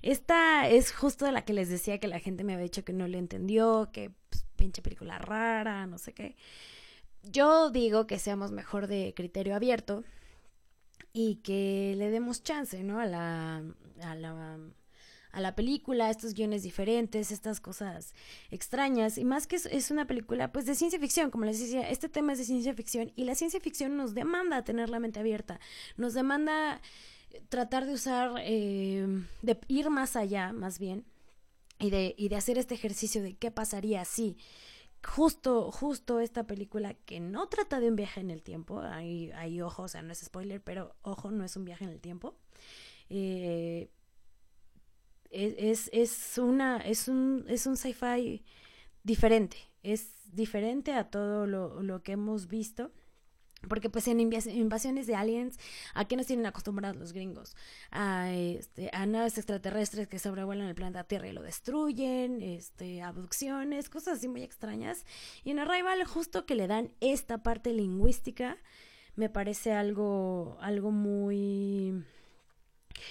esta 0.00 0.70
es 0.70 0.94
justo 0.94 1.30
la 1.30 1.44
que 1.44 1.52
les 1.52 1.68
decía 1.68 1.98
que 1.98 2.08
la 2.08 2.20
gente 2.20 2.42
me 2.42 2.54
había 2.54 2.64
dicho 2.64 2.86
que 2.86 2.94
no 2.94 3.06
le 3.06 3.18
entendió, 3.18 3.90
que 3.92 4.12
pues, 4.30 4.46
pinche 4.56 4.80
película 4.80 5.18
rara, 5.18 5.86
no 5.86 5.98
sé 5.98 6.14
qué. 6.14 6.36
Yo 7.22 7.68
digo 7.68 8.06
que 8.06 8.18
seamos 8.18 8.50
mejor 8.50 8.86
de 8.86 9.12
criterio 9.14 9.54
abierto 9.54 10.04
y 11.18 11.36
que 11.36 11.94
le 11.96 12.10
demos 12.10 12.42
chance, 12.42 12.82
¿no? 12.82 13.00
A 13.00 13.06
la, 13.06 13.62
a 14.02 14.14
la, 14.14 14.58
a 15.32 15.40
la 15.40 15.54
película, 15.54 16.08
a 16.08 16.10
estos 16.10 16.34
guiones 16.34 16.62
diferentes, 16.62 17.30
estas 17.30 17.58
cosas 17.58 18.12
extrañas, 18.50 19.16
y 19.16 19.24
más 19.24 19.46
que 19.46 19.56
es, 19.56 19.90
una 19.90 20.06
película, 20.06 20.52
pues, 20.52 20.66
de 20.66 20.74
ciencia 20.74 21.00
ficción, 21.00 21.30
como 21.30 21.46
les 21.46 21.58
decía, 21.58 21.88
este 21.88 22.10
tema 22.10 22.34
es 22.34 22.38
de 22.38 22.44
ciencia 22.44 22.74
ficción, 22.74 23.12
y 23.16 23.24
la 23.24 23.34
ciencia 23.34 23.60
ficción 23.60 23.96
nos 23.96 24.12
demanda 24.12 24.62
tener 24.62 24.90
la 24.90 25.00
mente 25.00 25.18
abierta, 25.18 25.58
nos 25.96 26.12
demanda 26.12 26.82
tratar 27.48 27.86
de 27.86 27.94
usar, 27.94 28.34
eh, 28.40 29.06
de 29.40 29.58
ir 29.68 29.88
más 29.88 30.16
allá, 30.16 30.52
más 30.52 30.78
bien, 30.78 31.06
y 31.78 31.88
de, 31.88 32.14
y 32.18 32.28
de 32.28 32.36
hacer 32.36 32.58
este 32.58 32.74
ejercicio 32.74 33.22
de 33.22 33.36
qué 33.36 33.50
pasaría 33.50 34.04
si 34.04 34.36
justo, 35.06 35.70
justo 35.70 36.20
esta 36.20 36.46
película 36.46 36.94
que 36.94 37.20
no 37.20 37.48
trata 37.48 37.80
de 37.80 37.88
un 37.88 37.96
viaje 37.96 38.20
en 38.20 38.30
el 38.30 38.42
tiempo, 38.42 38.80
hay, 38.80 39.30
hay 39.32 39.62
ojo, 39.62 39.84
o 39.84 39.88
sea, 39.88 40.02
no 40.02 40.12
es 40.12 40.18
spoiler, 40.18 40.60
pero 40.60 40.94
ojo, 41.02 41.30
no 41.30 41.44
es 41.44 41.56
un 41.56 41.64
viaje 41.64 41.84
en 41.84 41.90
el 41.90 42.00
tiempo. 42.00 42.34
Eh, 43.08 43.88
es, 45.30 45.90
es, 45.92 46.38
una, 46.38 46.78
es 46.78 47.08
un, 47.08 47.44
es 47.48 47.66
un 47.66 47.76
sci-fi 47.76 48.42
diferente, 49.04 49.56
es 49.82 50.12
diferente 50.32 50.92
a 50.92 51.08
todo 51.08 51.46
lo, 51.46 51.82
lo 51.82 52.02
que 52.02 52.12
hemos 52.12 52.48
visto 52.48 52.90
porque 53.68 53.90
pues 53.90 54.08
en 54.08 54.20
invasiones 54.20 55.06
de 55.06 55.14
aliens, 55.14 55.58
¿a 55.94 56.06
qué 56.06 56.16
nos 56.16 56.26
tienen 56.26 56.46
acostumbrados 56.46 56.96
los 56.96 57.12
gringos? 57.12 57.56
A, 57.90 58.32
este, 58.32 58.90
a 58.92 59.06
naves 59.06 59.38
extraterrestres 59.38 60.08
que 60.08 60.18
sobrevuelan 60.18 60.68
el 60.68 60.74
planeta 60.74 61.04
Tierra 61.04 61.28
y 61.28 61.32
lo 61.32 61.42
destruyen, 61.42 62.42
este, 62.42 63.02
abducciones, 63.02 63.88
cosas 63.88 64.18
así 64.18 64.28
muy 64.28 64.42
extrañas. 64.42 65.04
Y 65.44 65.50
en 65.50 65.58
Arrival 65.58 66.04
justo 66.04 66.46
que 66.46 66.54
le 66.54 66.66
dan 66.66 66.92
esta 67.00 67.42
parte 67.42 67.72
lingüística, 67.72 68.56
me 69.16 69.28
parece 69.28 69.72
algo, 69.72 70.56
algo 70.60 70.90
muy... 70.90 72.04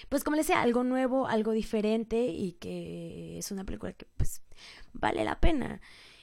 Pues 0.10 0.24
como 0.24 0.36
les 0.36 0.48
decía, 0.48 0.62
algo 0.62 0.84
nuevo, 0.84 1.28
algo 1.28 1.52
diferente 1.52 2.26
y 2.26 2.54
que 2.54 3.38
es 3.38 3.52
una 3.52 3.63
película 3.65 3.94
que 3.94 4.08
pues 4.18 4.41
vale 4.94 5.24
la 5.24 5.39
pena. 5.39 5.80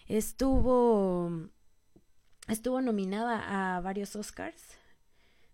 Estuvo 0.09 1.49
Estuvo 2.53 2.83
nominada 2.83 3.77
a 3.77 3.81
varios 3.81 4.15
Oscars. 4.15 4.63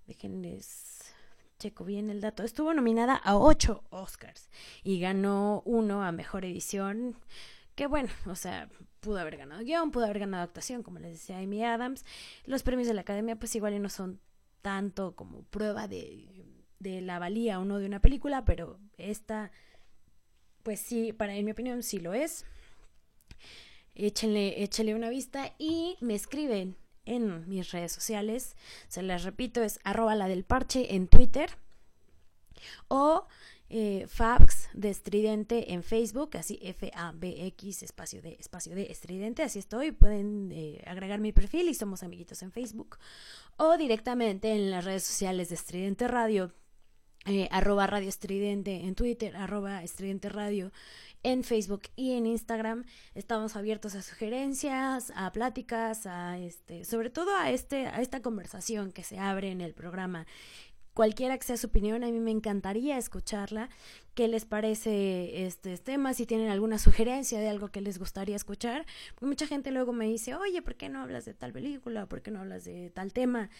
Déjenles 0.08 1.14
checo 1.60 1.84
bien 1.84 2.10
el 2.10 2.20
dato. 2.20 2.42
Estuvo 2.42 2.74
nominada 2.74 3.14
a 3.14 3.36
ocho 3.36 3.84
Oscars 3.90 4.50
y 4.82 4.98
ganó 4.98 5.62
uno 5.64 6.02
a 6.02 6.10
mejor 6.10 6.44
edición. 6.44 7.14
Que 7.76 7.86
bueno, 7.86 8.08
o 8.26 8.34
sea, 8.34 8.68
pudo 8.98 9.20
haber 9.20 9.36
ganado 9.36 9.62
guion, 9.62 9.92
pudo 9.92 10.06
haber 10.06 10.18
ganado 10.18 10.42
actuación, 10.42 10.82
como 10.82 10.98
les 10.98 11.12
decía 11.12 11.38
Amy 11.38 11.62
Adams. 11.62 12.04
Los 12.46 12.64
premios 12.64 12.88
de 12.88 12.94
la 12.94 13.02
academia, 13.02 13.36
pues 13.36 13.54
igual 13.54 13.80
no 13.80 13.90
son 13.90 14.18
tanto 14.60 15.14
como 15.14 15.44
prueba 15.44 15.86
de, 15.86 16.44
de 16.80 17.00
la 17.00 17.20
valía 17.20 17.60
o 17.60 17.64
no 17.64 17.78
de 17.78 17.86
una 17.86 18.00
película, 18.00 18.44
pero 18.44 18.80
esta, 18.96 19.52
pues 20.64 20.80
sí, 20.80 21.12
para 21.12 21.36
en 21.36 21.44
mi 21.44 21.52
opinión, 21.52 21.84
sí 21.84 22.00
lo 22.00 22.12
es 22.12 22.44
échenle, 23.94 24.62
échenle 24.62 24.94
una 24.94 25.10
vista 25.10 25.54
y 25.58 25.96
me 26.00 26.14
escriben 26.14 26.76
en 27.14 27.48
mis 27.48 27.70
redes 27.72 27.92
sociales. 27.92 28.56
Se 28.88 29.02
les 29.02 29.24
repito, 29.24 29.62
es 29.62 29.80
arroba 29.84 30.14
la 30.14 30.28
del 30.28 30.44
parche 30.44 30.94
en 30.94 31.08
Twitter 31.08 31.50
o 32.88 33.26
eh, 33.70 34.06
de 34.72 34.90
Estridente 34.90 35.72
en 35.72 35.82
Facebook, 35.82 36.36
así 36.36 36.58
F-A-B-X, 36.62 37.82
espacio 37.82 38.22
de, 38.22 38.34
espacio 38.40 38.74
de 38.74 38.90
Estridente, 38.90 39.42
así 39.42 39.58
estoy. 39.58 39.92
Pueden 39.92 40.50
eh, 40.52 40.82
agregar 40.86 41.20
mi 41.20 41.32
perfil 41.32 41.68
y 41.68 41.74
somos 41.74 42.02
amiguitos 42.02 42.42
en 42.42 42.52
Facebook 42.52 42.98
o 43.56 43.76
directamente 43.76 44.52
en 44.52 44.70
las 44.70 44.84
redes 44.84 45.04
sociales 45.04 45.50
de 45.50 45.56
Estridente 45.56 46.08
Radio. 46.08 46.52
Eh, 47.26 47.48
arroba 47.50 47.86
Radio 47.86 48.08
Estridente 48.08 48.86
en 48.86 48.94
Twitter, 48.94 49.36
arroba 49.36 49.82
Estridente 49.82 50.30
Radio 50.30 50.72
en 51.32 51.44
Facebook 51.44 51.82
y 51.94 52.12
en 52.12 52.26
Instagram. 52.26 52.84
Estamos 53.14 53.54
abiertos 53.54 53.94
a 53.94 54.00
sugerencias, 54.00 55.12
a 55.14 55.30
pláticas, 55.30 56.06
a 56.06 56.38
este, 56.38 56.86
sobre 56.86 57.10
todo 57.10 57.36
a 57.36 57.50
este, 57.50 57.86
a 57.86 58.00
esta 58.00 58.22
conversación 58.22 58.92
que 58.92 59.02
se 59.04 59.18
abre 59.18 59.50
en 59.50 59.60
el 59.60 59.74
programa. 59.74 60.26
Cualquiera 60.94 61.36
que 61.36 61.44
sea 61.44 61.58
su 61.58 61.66
opinión, 61.66 62.02
a 62.02 62.06
mí 62.08 62.18
me 62.18 62.30
encantaría 62.30 62.96
escucharla. 62.96 63.68
¿Qué 64.14 64.26
les 64.26 64.46
parece 64.46 65.44
este 65.44 65.76
tema? 65.76 66.14
Si 66.14 66.24
tienen 66.24 66.48
alguna 66.48 66.78
sugerencia 66.78 67.38
de 67.38 67.48
algo 67.48 67.68
que 67.68 67.82
les 67.82 67.98
gustaría 67.98 68.34
escuchar. 68.34 68.86
mucha 69.20 69.46
gente 69.46 69.70
luego 69.70 69.92
me 69.92 70.06
dice, 70.06 70.34
oye, 70.34 70.62
¿por 70.62 70.76
qué 70.76 70.88
no 70.88 71.02
hablas 71.02 71.26
de 71.26 71.34
tal 71.34 71.52
película? 71.52 72.06
¿Por 72.06 72.22
qué 72.22 72.30
no 72.30 72.40
hablas 72.40 72.64
de 72.64 72.88
tal 72.90 73.12
tema? 73.12 73.50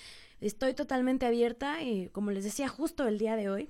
Estoy 0.41 0.73
totalmente 0.73 1.27
abierta 1.27 1.83
y 1.83 2.09
como 2.09 2.31
les 2.31 2.45
decía 2.45 2.67
justo 2.67 3.07
el 3.07 3.19
día 3.19 3.37
de 3.37 3.51
hoy, 3.51 3.69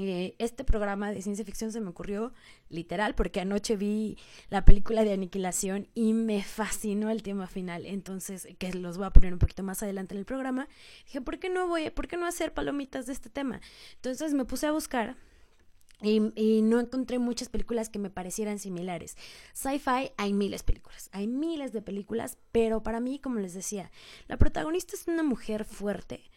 eh, 0.00 0.34
este 0.38 0.64
programa 0.64 1.10
de 1.12 1.22
ciencia 1.22 1.44
ficción 1.44 1.72
se 1.72 1.80
me 1.80 1.90
ocurrió 1.90 2.32
literal 2.68 3.14
porque 3.14 3.40
anoche 3.40 3.76
vi 3.76 4.18
la 4.50 4.64
película 4.64 5.04
de 5.04 5.12
Aniquilación 5.12 5.88
y 5.94 6.12
me 6.12 6.42
fascinó 6.42 7.10
el 7.10 7.22
tema 7.22 7.46
final. 7.46 7.86
Entonces, 7.86 8.48
que 8.58 8.72
los 8.74 8.98
voy 8.98 9.06
a 9.06 9.10
poner 9.10 9.32
un 9.32 9.38
poquito 9.38 9.62
más 9.62 9.82
adelante 9.82 10.14
en 10.14 10.20
el 10.20 10.24
programa, 10.24 10.68
dije, 11.04 11.20
¿por 11.20 11.38
qué 11.38 11.48
no 11.50 11.68
voy, 11.68 11.90
por 11.90 12.08
qué 12.08 12.16
no 12.16 12.26
hacer 12.26 12.52
palomitas 12.54 13.06
de 13.06 13.12
este 13.12 13.30
tema? 13.30 13.60
Entonces 13.96 14.34
me 14.34 14.44
puse 14.44 14.66
a 14.66 14.72
buscar 14.72 15.16
y, 16.00 16.32
y, 16.36 16.62
no 16.62 16.78
encontré 16.78 17.18
muchas 17.18 17.48
películas 17.48 17.88
que 17.88 17.98
me 17.98 18.10
parecieran 18.10 18.60
similares. 18.60 19.16
Sci-fi 19.52 20.12
hay 20.16 20.32
miles 20.32 20.60
de 20.60 20.66
películas, 20.66 21.08
hay 21.12 21.26
miles 21.26 21.72
de 21.72 21.82
películas, 21.82 22.38
pero 22.52 22.84
para 22.84 23.00
mí, 23.00 23.18
como 23.18 23.40
les 23.40 23.52
decía, 23.52 23.90
la 24.28 24.36
protagonista 24.36 24.94
es 24.94 25.08
una 25.08 25.24
mujer 25.24 25.64
fuerte, 25.64 26.30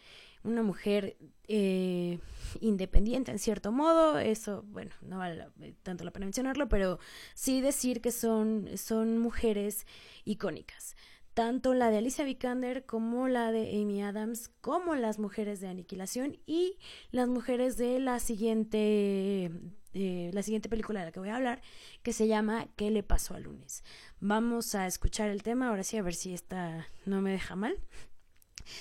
una 0.44 0.62
mujer 0.62 1.16
eh, 1.48 2.18
independiente 2.60 3.30
en 3.30 3.38
cierto 3.38 3.72
modo, 3.72 4.18
eso, 4.18 4.64
bueno, 4.68 4.90
no 5.02 5.18
vale 5.18 5.48
tanto 5.82 6.04
la 6.04 6.10
pena 6.10 6.26
mencionarlo, 6.26 6.68
pero 6.68 6.98
sí 7.34 7.60
decir 7.60 8.00
que 8.00 8.10
son, 8.10 8.68
son 8.76 9.18
mujeres 9.18 9.86
icónicas. 10.24 10.96
Tanto 11.34 11.72
la 11.72 11.90
de 11.90 11.98
Alicia 11.98 12.24
Vikander 12.24 12.84
como 12.84 13.26
la 13.26 13.52
de 13.52 13.80
Amy 13.80 14.02
Adams, 14.02 14.50
como 14.60 14.94
las 14.94 15.18
mujeres 15.18 15.60
de 15.60 15.68
Aniquilación 15.68 16.38
y 16.44 16.76
las 17.10 17.26
mujeres 17.26 17.78
de 17.78 18.00
la 18.00 18.18
siguiente, 18.18 19.50
eh, 19.94 20.30
la 20.34 20.42
siguiente 20.42 20.68
película 20.68 21.00
de 21.00 21.06
la 21.06 21.12
que 21.12 21.20
voy 21.20 21.30
a 21.30 21.36
hablar, 21.36 21.62
que 22.02 22.12
se 22.12 22.26
llama 22.26 22.68
¿Qué 22.76 22.90
le 22.90 23.02
pasó 23.02 23.34
al 23.34 23.44
lunes? 23.44 23.82
Vamos 24.20 24.74
a 24.74 24.86
escuchar 24.86 25.30
el 25.30 25.42
tema, 25.42 25.68
ahora 25.68 25.84
sí, 25.84 25.96
a 25.96 26.02
ver 26.02 26.14
si 26.14 26.34
esta 26.34 26.86
no 27.06 27.22
me 27.22 27.30
deja 27.30 27.56
mal. 27.56 27.78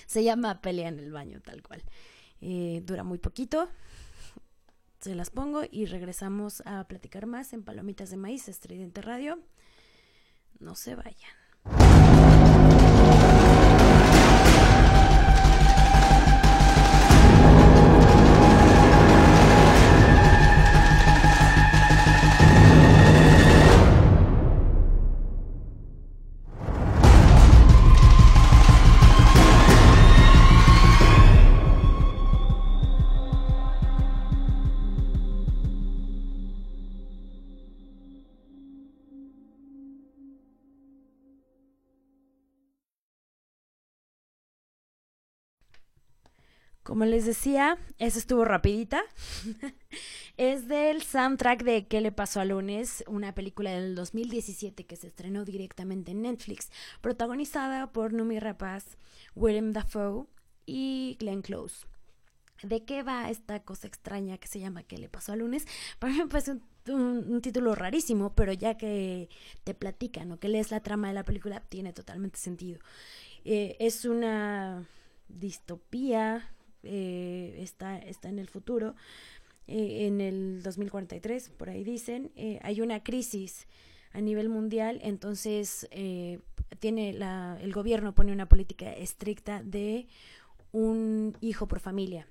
Se 0.05 0.23
llama 0.23 0.61
Pelea 0.61 0.89
en 0.89 0.99
el 0.99 1.11
baño, 1.11 1.41
tal 1.41 1.61
cual. 1.61 1.83
Eh, 2.41 2.81
dura 2.85 3.03
muy 3.03 3.17
poquito. 3.17 3.69
Se 4.99 5.15
las 5.15 5.29
pongo 5.29 5.63
y 5.69 5.85
regresamos 5.85 6.61
a 6.65 6.87
platicar 6.87 7.25
más 7.25 7.53
en 7.53 7.63
Palomitas 7.63 8.09
de 8.09 8.17
Maíz, 8.17 8.47
Estridente 8.47 9.01
Radio. 9.01 9.39
No 10.59 10.75
se 10.75 10.95
vayan. 10.95 12.00
Como 46.83 47.05
les 47.05 47.25
decía, 47.25 47.77
eso 47.99 48.17
estuvo 48.17 48.43
rapidita. 48.43 49.03
es 50.37 50.67
del 50.67 51.03
soundtrack 51.03 51.63
de 51.63 51.85
¿Qué 51.85 52.01
le 52.01 52.11
pasó 52.11 52.39
a 52.39 52.45
lunes? 52.45 53.03
Una 53.07 53.35
película 53.35 53.71
del 53.71 53.93
2017 53.93 54.85
que 54.85 54.95
se 54.95 55.07
estrenó 55.07 55.45
directamente 55.45 56.11
en 56.11 56.23
Netflix, 56.23 56.71
protagonizada 57.01 57.91
por 57.91 58.13
Numi 58.13 58.39
Rapaz, 58.39 58.97
William 59.35 59.73
Dafoe 59.73 60.25
y 60.65 61.17
Glenn 61.19 61.43
Close. 61.43 61.85
¿De 62.63 62.83
qué 62.83 63.03
va 63.03 63.29
esta 63.29 63.59
cosa 63.61 63.87
extraña 63.87 64.37
que 64.37 64.47
se 64.47 64.59
llama 64.59 64.83
¿Qué 64.83 64.97
le 64.97 65.09
pasó 65.09 65.33
a 65.33 65.35
lunes? 65.35 65.67
Para 65.99 66.13
mí 66.13 66.19
me 66.19 66.27
parece 66.27 66.57
un, 66.87 67.41
título 67.41 67.75
rarísimo, 67.75 68.33
pero 68.33 68.53
ya 68.53 68.75
que 68.75 69.29
te 69.63 69.75
platican 69.75 70.31
o 70.31 70.39
que 70.39 70.49
lees 70.49 70.71
la 70.71 70.81
trama 70.81 71.09
de 71.09 71.13
la 71.13 71.23
película, 71.23 71.61
tiene 71.61 71.93
totalmente 71.93 72.39
sentido. 72.39 72.79
Eh, 73.45 73.77
es 73.79 74.05
una 74.05 74.87
distopía 75.27 76.51
eh, 76.83 77.55
está, 77.59 77.97
está 77.97 78.29
en 78.29 78.39
el 78.39 78.47
futuro, 78.47 78.95
eh, 79.67 80.07
en 80.07 80.21
el 80.21 80.63
2043, 80.63 81.49
por 81.49 81.69
ahí 81.69 81.83
dicen, 81.83 82.31
eh, 82.35 82.59
hay 82.63 82.81
una 82.81 83.03
crisis 83.03 83.67
a 84.13 84.21
nivel 84.21 84.49
mundial, 84.49 84.99
entonces 85.03 85.87
tiene 86.79 87.13
la, 87.13 87.57
el 87.61 87.71
gobierno 87.71 88.13
pone 88.13 88.33
una 88.33 88.49
política 88.49 88.91
estricta 88.91 89.63
de 89.63 90.07
un 90.73 91.37
hijo 91.39 91.67
por 91.67 91.79
familia. 91.79 92.27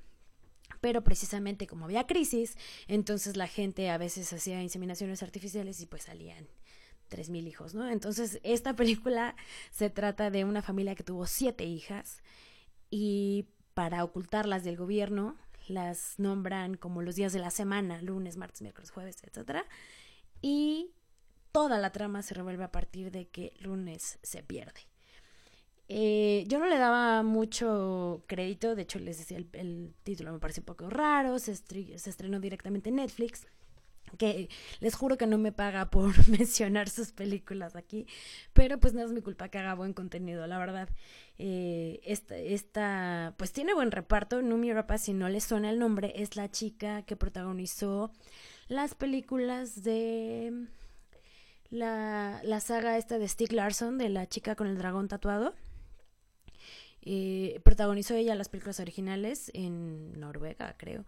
Pero 0.82 1.02
precisamente 1.02 1.66
como 1.66 1.86
había 1.86 2.06
crisis, 2.06 2.56
entonces 2.86 3.36
la 3.36 3.46
gente 3.46 3.90
a 3.90 3.98
veces 3.98 4.32
hacía 4.32 4.62
inseminaciones 4.62 5.22
artificiales 5.22 5.80
y 5.80 5.86
pues 5.86 6.04
salían 6.04 6.46
3.000 7.10 7.46
hijos, 7.46 7.74
¿no? 7.74 7.88
Entonces 7.88 8.40
esta 8.42 8.76
película 8.76 9.36
se 9.70 9.90
trata 9.90 10.30
de 10.30 10.44
una 10.44 10.62
familia 10.62 10.94
que 10.94 11.02
tuvo 11.02 11.26
siete 11.26 11.64
hijas 11.64 12.22
y 12.90 13.46
para 13.74 14.04
ocultarlas 14.04 14.64
del 14.64 14.76
gobierno, 14.76 15.36
las 15.68 16.18
nombran 16.18 16.76
como 16.76 17.02
los 17.02 17.16
días 17.16 17.32
de 17.32 17.38
la 17.38 17.50
semana, 17.50 18.02
lunes, 18.02 18.36
martes, 18.36 18.62
miércoles, 18.62 18.90
jueves, 18.90 19.22
etc. 19.22 19.64
Y 20.42 20.90
toda 21.52 21.78
la 21.78 21.92
trama 21.92 22.22
se 22.22 22.34
revuelve 22.34 22.64
a 22.64 22.72
partir 22.72 23.10
de 23.10 23.28
que 23.28 23.52
lunes 23.60 24.18
se 24.22 24.42
pierde. 24.42 24.80
Eh, 25.88 26.44
yo 26.46 26.60
no 26.60 26.66
le 26.66 26.78
daba 26.78 27.24
mucho 27.24 28.22
crédito, 28.28 28.76
de 28.76 28.82
hecho 28.82 29.00
les 29.00 29.18
decía 29.18 29.38
el, 29.38 29.92
título 30.04 30.32
me 30.32 30.38
parece 30.38 30.60
un 30.60 30.66
poco 30.66 30.88
raro, 30.88 31.40
se, 31.40 31.56
se 31.56 32.10
estrenó 32.10 32.38
directamente 32.38 32.90
en 32.90 32.96
Netflix. 32.96 33.48
Que 34.18 34.48
les 34.80 34.94
juro 34.94 35.16
que 35.16 35.26
no 35.26 35.38
me 35.38 35.52
paga 35.52 35.90
por 35.90 36.12
mencionar 36.28 36.88
sus 36.88 37.12
películas 37.12 37.76
aquí, 37.76 38.06
pero 38.52 38.78
pues 38.78 38.94
no 38.94 39.02
es 39.02 39.12
mi 39.12 39.22
culpa 39.22 39.48
que 39.48 39.58
haga 39.58 39.74
buen 39.74 39.92
contenido, 39.92 40.46
la 40.46 40.58
verdad. 40.58 40.88
Eh, 41.38 42.00
esta, 42.04 42.36
esta, 42.36 43.34
pues 43.38 43.52
tiene 43.52 43.74
buen 43.74 43.90
reparto, 43.90 44.42
Numi 44.42 44.72
Rapaz, 44.72 45.02
si 45.02 45.14
no 45.14 45.28
le 45.28 45.40
suena 45.40 45.70
el 45.70 45.78
nombre, 45.78 46.12
es 46.16 46.36
la 46.36 46.50
chica 46.50 47.02
que 47.02 47.16
protagonizó 47.16 48.10
las 48.68 48.94
películas 48.94 49.82
de 49.82 50.66
la, 51.70 52.40
la 52.44 52.60
saga 52.60 52.98
esta 52.98 53.18
de 53.18 53.28
Stieg 53.28 53.52
Larsson, 53.52 53.98
de 53.98 54.08
la 54.08 54.28
chica 54.28 54.54
con 54.54 54.66
el 54.66 54.76
dragón 54.76 55.08
tatuado. 55.08 55.54
Eh, 57.02 57.60
protagonizó 57.64 58.14
ella 58.14 58.34
las 58.34 58.48
películas 58.48 58.80
originales 58.80 59.50
en 59.54 60.18
Noruega, 60.20 60.74
creo. 60.76 61.06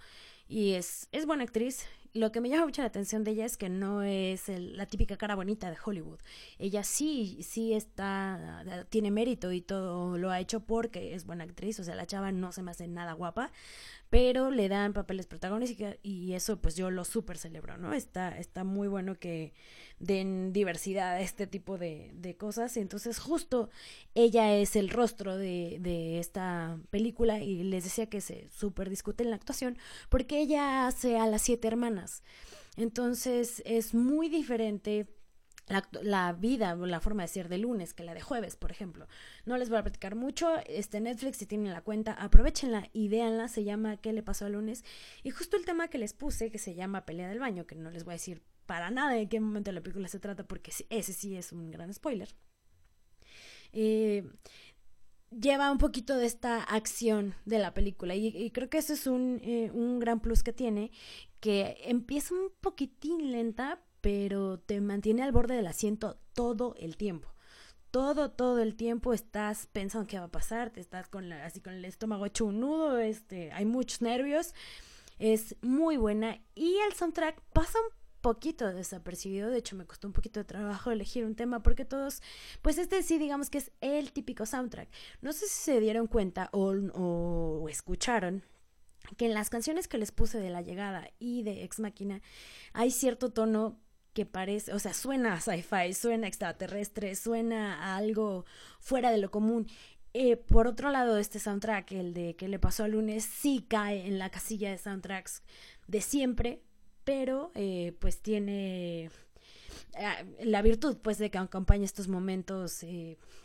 Y 0.48 0.72
es, 0.72 1.08
es 1.12 1.26
buena 1.26 1.44
actriz. 1.44 1.86
Lo 2.14 2.30
que 2.30 2.42
me 2.42 2.50
llama 2.50 2.66
mucho 2.66 2.82
la 2.82 2.88
atención 2.88 3.24
de 3.24 3.30
ella 3.30 3.46
es 3.46 3.56
que 3.56 3.70
no 3.70 4.02
es 4.02 4.48
la 4.48 4.84
típica 4.84 5.16
cara 5.16 5.34
bonita 5.34 5.70
de 5.70 5.78
Hollywood. 5.82 6.18
Ella 6.58 6.84
sí, 6.84 7.38
sí 7.42 7.72
está, 7.72 8.84
tiene 8.90 9.10
mérito 9.10 9.50
y 9.50 9.62
todo 9.62 10.18
lo 10.18 10.30
ha 10.30 10.38
hecho 10.38 10.60
porque 10.60 11.14
es 11.14 11.24
buena 11.24 11.44
actriz. 11.44 11.80
O 11.80 11.84
sea, 11.84 11.94
la 11.94 12.06
chava 12.06 12.30
no 12.30 12.52
se 12.52 12.62
me 12.62 12.70
hace 12.70 12.86
nada 12.86 13.14
guapa, 13.14 13.50
pero 14.12 14.50
le 14.50 14.68
dan 14.68 14.92
papeles 14.92 15.26
protagónicos 15.26 15.96
y 16.02 16.34
eso 16.34 16.60
pues 16.60 16.76
yo 16.76 16.90
lo 16.90 17.06
súper 17.06 17.38
celebro, 17.38 17.78
¿no? 17.78 17.94
Está, 17.94 18.38
está 18.38 18.62
muy 18.62 18.86
bueno 18.86 19.18
que 19.18 19.54
den 20.00 20.52
diversidad 20.52 21.12
a 21.12 21.22
este 21.22 21.46
tipo 21.46 21.78
de, 21.78 22.10
de 22.12 22.36
cosas. 22.36 22.76
Entonces 22.76 23.18
justo 23.18 23.70
ella 24.14 24.54
es 24.54 24.76
el 24.76 24.90
rostro 24.90 25.38
de, 25.38 25.78
de 25.80 26.18
esta 26.18 26.78
película 26.90 27.40
y 27.40 27.62
les 27.62 27.84
decía 27.84 28.04
que 28.04 28.20
se 28.20 28.50
súper 28.50 28.90
discute 28.90 29.24
en 29.24 29.30
la 29.30 29.36
actuación 29.36 29.78
porque 30.10 30.40
ella 30.42 30.86
hace 30.86 31.16
a 31.16 31.26
las 31.26 31.40
siete 31.40 31.68
hermanas. 31.68 32.22
Entonces 32.76 33.62
es 33.64 33.94
muy 33.94 34.28
diferente 34.28 35.06
la, 36.02 36.32
vida 36.32 36.74
la 36.74 37.00
forma 37.00 37.22
de 37.22 37.28
ser 37.28 37.48
de 37.48 37.58
lunes 37.58 37.94
que 37.94 38.04
la 38.04 38.14
de 38.14 38.20
jueves, 38.20 38.56
por 38.56 38.70
ejemplo. 38.70 39.06
No 39.44 39.56
les 39.56 39.68
voy 39.68 39.78
a 39.78 39.82
platicar 39.82 40.14
mucho. 40.14 40.56
Este 40.66 41.00
Netflix, 41.00 41.38
si 41.38 41.46
tienen 41.46 41.72
la 41.72 41.82
cuenta, 41.82 42.12
aprovechenla 42.12 42.88
y 42.92 43.08
véanla. 43.08 43.48
Se 43.48 43.64
llama 43.64 43.96
¿Qué 43.96 44.12
le 44.12 44.22
pasó 44.22 44.46
al 44.46 44.52
lunes? 44.52 44.84
Y 45.22 45.30
justo 45.30 45.56
el 45.56 45.64
tema 45.64 45.88
que 45.88 45.98
les 45.98 46.12
puse, 46.12 46.50
que 46.50 46.58
se 46.58 46.74
llama 46.74 47.06
Pelea 47.06 47.28
del 47.28 47.40
Baño, 47.40 47.66
que 47.66 47.74
no 47.74 47.90
les 47.90 48.04
voy 48.04 48.12
a 48.12 48.16
decir 48.16 48.42
para 48.66 48.90
nada 48.90 49.12
de 49.12 49.28
qué 49.28 49.40
momento 49.40 49.70
de 49.70 49.74
la 49.74 49.82
película 49.82 50.08
se 50.08 50.20
trata, 50.20 50.46
porque 50.46 50.72
ese 50.88 51.12
sí 51.12 51.36
es 51.36 51.52
un 51.52 51.70
gran 51.70 51.92
spoiler. 51.92 52.34
Eh, 53.72 54.24
lleva 55.30 55.70
un 55.70 55.78
poquito 55.78 56.16
de 56.16 56.26
esta 56.26 56.62
acción 56.62 57.34
de 57.44 57.58
la 57.58 57.74
película 57.74 58.14
y, 58.14 58.50
creo 58.50 58.68
que 58.68 58.78
eso 58.78 58.92
es 58.92 59.06
un, 59.06 59.40
eh, 59.42 59.70
un 59.72 59.98
gran 59.98 60.20
plus 60.20 60.42
que 60.42 60.52
tiene, 60.52 60.90
que 61.40 61.76
empieza 61.84 62.34
un 62.34 62.50
poquitín 62.60 63.32
lenta, 63.32 63.82
pero 64.02 64.58
te 64.58 64.80
mantiene 64.82 65.22
al 65.22 65.32
borde 65.32 65.54
del 65.54 65.66
asiento 65.66 66.18
todo 66.34 66.74
el 66.78 66.98
tiempo. 66.98 67.32
Todo, 67.90 68.30
todo 68.30 68.58
el 68.58 68.74
tiempo 68.74 69.12
estás 69.12 69.68
pensando 69.72 70.08
qué 70.08 70.18
va 70.18 70.24
a 70.26 70.30
pasar, 70.30 70.70
te 70.70 70.80
estás 70.80 71.08
con 71.08 71.28
la, 71.28 71.44
así 71.46 71.60
con 71.60 71.74
el 71.74 71.84
estómago 71.84 72.26
hecho 72.26 72.46
un 72.46 72.60
nudo, 72.60 72.98
este, 72.98 73.52
hay 73.52 73.64
muchos 73.64 74.02
nervios. 74.02 74.54
Es 75.18 75.56
muy 75.62 75.96
buena 75.96 76.40
y 76.54 76.76
el 76.86 76.94
soundtrack 76.94 77.40
pasa 77.52 77.78
un 77.78 77.94
poquito 78.22 78.72
desapercibido, 78.72 79.50
de 79.50 79.58
hecho 79.58 79.76
me 79.76 79.84
costó 79.84 80.06
un 80.06 80.14
poquito 80.14 80.40
de 80.40 80.44
trabajo 80.44 80.90
elegir 80.90 81.24
un 81.24 81.34
tema 81.34 81.62
porque 81.62 81.84
todos, 81.84 82.22
pues 82.62 82.78
este 82.78 83.02
sí 83.02 83.18
digamos 83.18 83.50
que 83.50 83.58
es 83.58 83.70
el 83.80 84.12
típico 84.12 84.46
soundtrack. 84.46 84.88
No 85.20 85.32
sé 85.32 85.46
si 85.46 85.62
se 85.62 85.80
dieron 85.80 86.06
cuenta 86.06 86.48
o, 86.52 86.72
o 86.72 87.68
escucharon 87.68 88.42
que 89.16 89.26
en 89.26 89.34
las 89.34 89.50
canciones 89.50 89.86
que 89.86 89.98
les 89.98 90.12
puse 90.12 90.40
de 90.40 90.50
La 90.50 90.62
Llegada 90.62 91.10
y 91.18 91.42
de 91.42 91.62
Ex 91.64 91.78
Máquina 91.78 92.22
hay 92.72 92.90
cierto 92.90 93.30
tono 93.30 93.78
que 94.12 94.26
parece, 94.26 94.72
o 94.72 94.78
sea, 94.78 94.92
suena 94.94 95.34
a 95.34 95.40
sci-fi, 95.40 95.94
suena 95.94 96.28
extraterrestre, 96.28 97.14
suena 97.14 97.82
a 97.82 97.96
algo 97.96 98.44
fuera 98.80 99.10
de 99.10 99.18
lo 99.18 99.30
común. 99.30 99.66
Eh, 100.14 100.36
por 100.36 100.66
otro 100.66 100.90
lado, 100.90 101.16
este 101.16 101.38
soundtrack, 101.38 101.92
el 101.92 102.12
de 102.12 102.36
que 102.36 102.48
le 102.48 102.58
pasó 102.58 102.84
el 102.84 102.92
lunes, 102.92 103.24
sí 103.24 103.64
cae 103.66 104.06
en 104.06 104.18
la 104.18 104.30
casilla 104.30 104.70
de 104.70 104.78
soundtracks 104.78 105.42
de 105.86 106.00
siempre, 106.02 106.62
pero 107.04 107.50
eh, 107.54 107.96
pues 107.98 108.20
tiene 108.20 109.06
eh, 109.96 110.36
la 110.44 110.60
virtud 110.60 110.98
pues 111.02 111.16
de 111.18 111.30
que 111.30 111.38
acompaña 111.38 111.84
estos 111.84 112.08
momentos 112.08 112.84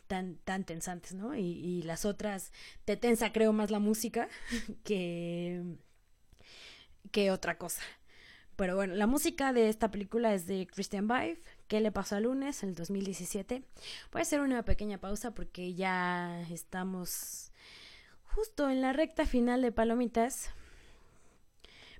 tan, 0.07 0.35
tan 0.43 0.65
tensantes, 0.65 1.13
¿no? 1.13 1.35
Y, 1.35 1.41
y, 1.41 1.81
las 1.83 2.03
otras 2.05 2.51
te 2.85 2.97
tensa 2.97 3.31
creo 3.31 3.53
más 3.53 3.71
la 3.71 3.79
música 3.79 4.27
que, 4.83 5.63
que 7.11 7.31
otra 7.31 7.57
cosa. 7.57 7.81
Pero 8.57 8.75
bueno, 8.75 8.95
la 8.95 9.05
música 9.05 9.53
de 9.53 9.69
esta 9.69 9.91
película 9.91 10.33
es 10.33 10.47
de 10.47 10.65
Christian 10.65 11.07
Bave. 11.07 11.39
¿Qué 11.67 11.79
le 11.79 11.91
pasó 11.91 12.15
al 12.15 12.23
lunes, 12.23 12.63
el 12.63 12.73
2017? 12.73 13.63
Voy 14.11 14.19
a 14.19 14.21
hacer 14.23 14.41
una 14.41 14.65
pequeña 14.65 14.97
pausa 14.97 15.35
porque 15.35 15.75
ya 15.75 16.41
estamos 16.49 17.51
justo 18.23 18.67
en 18.67 18.81
la 18.81 18.93
recta 18.93 19.27
final 19.27 19.61
de 19.61 19.71
Palomitas. 19.71 20.49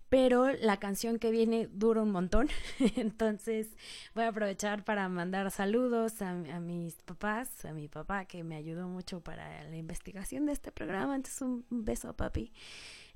Pero 0.09 0.51
la 0.51 0.77
canción 0.77 1.19
que 1.19 1.29
viene 1.29 1.67
dura 1.71 2.01
un 2.01 2.09
montón. 2.09 2.49
Entonces 2.95 3.67
voy 4.15 4.23
a 4.23 4.29
aprovechar 4.29 4.83
para 4.83 5.07
mandar 5.09 5.51
saludos 5.51 6.23
a, 6.23 6.31
a, 6.31 6.59
mis 6.59 6.95
papás, 7.03 7.65
a 7.65 7.73
mi 7.73 7.87
papá 7.87 8.25
que 8.25 8.43
me 8.43 8.55
ayudó 8.55 8.87
mucho 8.87 9.19
para 9.19 9.63
la 9.65 9.77
investigación 9.77 10.47
de 10.47 10.53
este 10.53 10.71
programa. 10.71 11.15
Entonces 11.15 11.39
un 11.43 11.65
beso, 11.69 12.15
papi. 12.15 12.51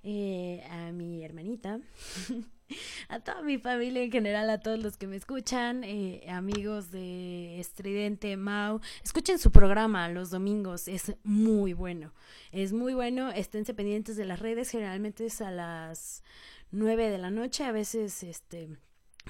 Eh, 0.04 0.64
a 0.68 0.92
mi 0.92 1.24
hermanita, 1.24 1.80
a 3.10 3.20
toda 3.20 3.42
mi 3.42 3.58
familia 3.58 4.04
en 4.04 4.12
general, 4.12 4.50
a 4.50 4.60
todos 4.60 4.80
los 4.80 4.98
que 4.98 5.08
me 5.08 5.16
escuchan, 5.16 5.84
eh, 5.84 6.26
amigos 6.30 6.92
de 6.92 7.60
Estridente, 7.60 8.38
Mau. 8.38 8.82
Escuchen 9.04 9.40
su 9.40 9.52
programa 9.52 10.10
los 10.10 10.30
domingos, 10.30 10.88
es 10.88 11.16
muy 11.24 11.74
bueno. 11.74 12.14
Es 12.52 12.74
muy 12.74 12.94
bueno, 12.94 13.32
esténse 13.32 13.74
pendientes 13.74 14.16
de 14.16 14.26
las 14.26 14.40
redes, 14.40 14.70
generalmente 14.70 15.26
es 15.26 15.42
a 15.42 15.52
las 15.52 16.24
9 16.72 17.10
de 17.10 17.18
la 17.18 17.30
noche, 17.30 17.64
a 17.64 17.72
veces 17.72 18.24
este 18.24 18.70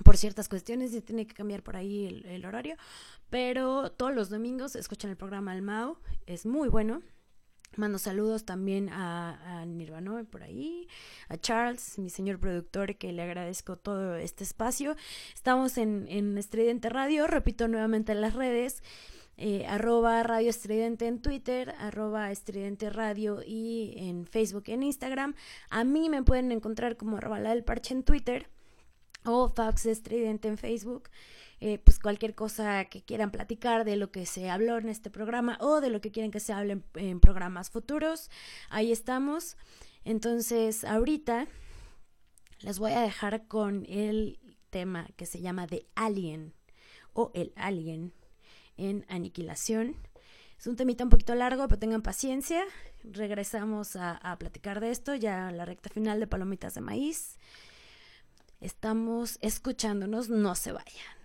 por 0.05 0.15
ciertas 0.15 0.47
cuestiones 0.47 0.93
y 0.93 1.01
tiene 1.01 1.27
que 1.27 1.33
cambiar 1.33 1.63
por 1.63 1.75
ahí 1.75 2.05
el, 2.07 2.25
el 2.25 2.45
horario, 2.45 2.77
pero 3.29 3.91
todos 3.91 4.15
los 4.15 4.29
domingos 4.29 4.77
escuchan 4.77 5.11
el 5.11 5.17
programa 5.17 5.51
al 5.51 5.61
Mau, 5.61 5.97
es 6.25 6.45
muy 6.45 6.69
bueno. 6.69 7.01
Mando 7.77 7.99
saludos 7.99 8.43
también 8.43 8.89
a, 8.89 9.61
a 9.61 9.65
por 10.29 10.43
ahí, 10.43 10.89
a 11.29 11.37
Charles, 11.37 11.97
mi 11.99 12.09
señor 12.09 12.37
productor, 12.37 12.97
que 12.97 13.13
le 13.13 13.21
agradezco 13.21 13.77
todo 13.77 14.15
este 14.15 14.43
espacio. 14.43 14.97
Estamos 15.33 15.77
en, 15.77 16.05
en 16.09 16.37
Estridente 16.37 16.89
Radio, 16.89 17.27
repito 17.27 17.69
nuevamente 17.69 18.11
en 18.11 18.19
las 18.19 18.33
redes, 18.33 18.83
eh, 19.37 19.65
arroba 19.67 20.21
Radio 20.23 20.49
Estridente 20.49 21.07
en 21.07 21.21
Twitter, 21.21 21.73
arroba 21.79 22.29
Estridente 22.31 22.89
Radio 22.89 23.41
y 23.45 23.93
en 23.95 24.25
Facebook 24.25 24.63
y 24.67 24.73
en 24.73 24.83
Instagram. 24.83 25.33
A 25.69 25.85
mí 25.85 26.09
me 26.09 26.23
pueden 26.23 26.51
encontrar 26.51 26.97
como 26.97 27.17
arroba 27.17 27.39
la 27.39 27.51
del 27.51 27.63
parche 27.63 27.93
en 27.93 28.03
Twitter 28.03 28.49
o 29.25 29.49
Fax 29.49 29.85
Estridente 29.85 30.47
en 30.47 30.57
Facebook. 30.57 31.09
Eh, 31.63 31.77
pues 31.77 31.99
cualquier 31.99 32.33
cosa 32.33 32.85
que 32.85 33.03
quieran 33.03 33.29
platicar 33.29 33.85
de 33.85 33.95
lo 33.95 34.11
que 34.11 34.25
se 34.25 34.49
habló 34.49 34.79
en 34.79 34.89
este 34.89 35.11
programa 35.11 35.59
o 35.61 35.79
de 35.79 35.91
lo 35.91 36.01
que 36.01 36.09
quieren 36.11 36.31
que 36.31 36.39
se 36.39 36.53
hable 36.53 36.81
en, 36.95 37.19
programas 37.19 37.69
futuros. 37.69 38.31
Ahí 38.71 38.91
estamos. 38.91 39.57
Entonces, 40.03 40.83
ahorita 40.83 41.47
les 42.61 42.79
voy 42.79 42.93
a 42.93 43.01
dejar 43.01 43.47
con 43.47 43.85
el 43.87 44.39
tema 44.71 45.07
que 45.17 45.27
se 45.27 45.39
llama 45.39 45.67
The 45.67 45.85
Alien 45.93 46.55
o 47.13 47.29
El 47.35 47.53
Alien 47.55 48.11
en 48.77 49.05
Aniquilación. 49.07 49.95
Es 50.57 50.65
un 50.65 50.75
temita 50.75 51.03
un 51.03 51.11
poquito 51.11 51.35
largo, 51.35 51.67
pero 51.67 51.77
tengan 51.77 52.01
paciencia. 52.01 52.63
Regresamos 53.03 53.95
a, 53.95 54.13
a 54.13 54.39
platicar 54.39 54.79
de 54.79 54.89
esto 54.89 55.13
ya 55.13 55.49
en 55.49 55.57
la 55.57 55.65
recta 55.65 55.91
final 55.91 56.19
de 56.19 56.25
Palomitas 56.25 56.73
de 56.73 56.81
Maíz. 56.81 57.37
Estamos 58.61 59.39
escuchándonos, 59.41 60.29
no 60.29 60.53
se 60.53 60.71
vayan. 60.71 61.20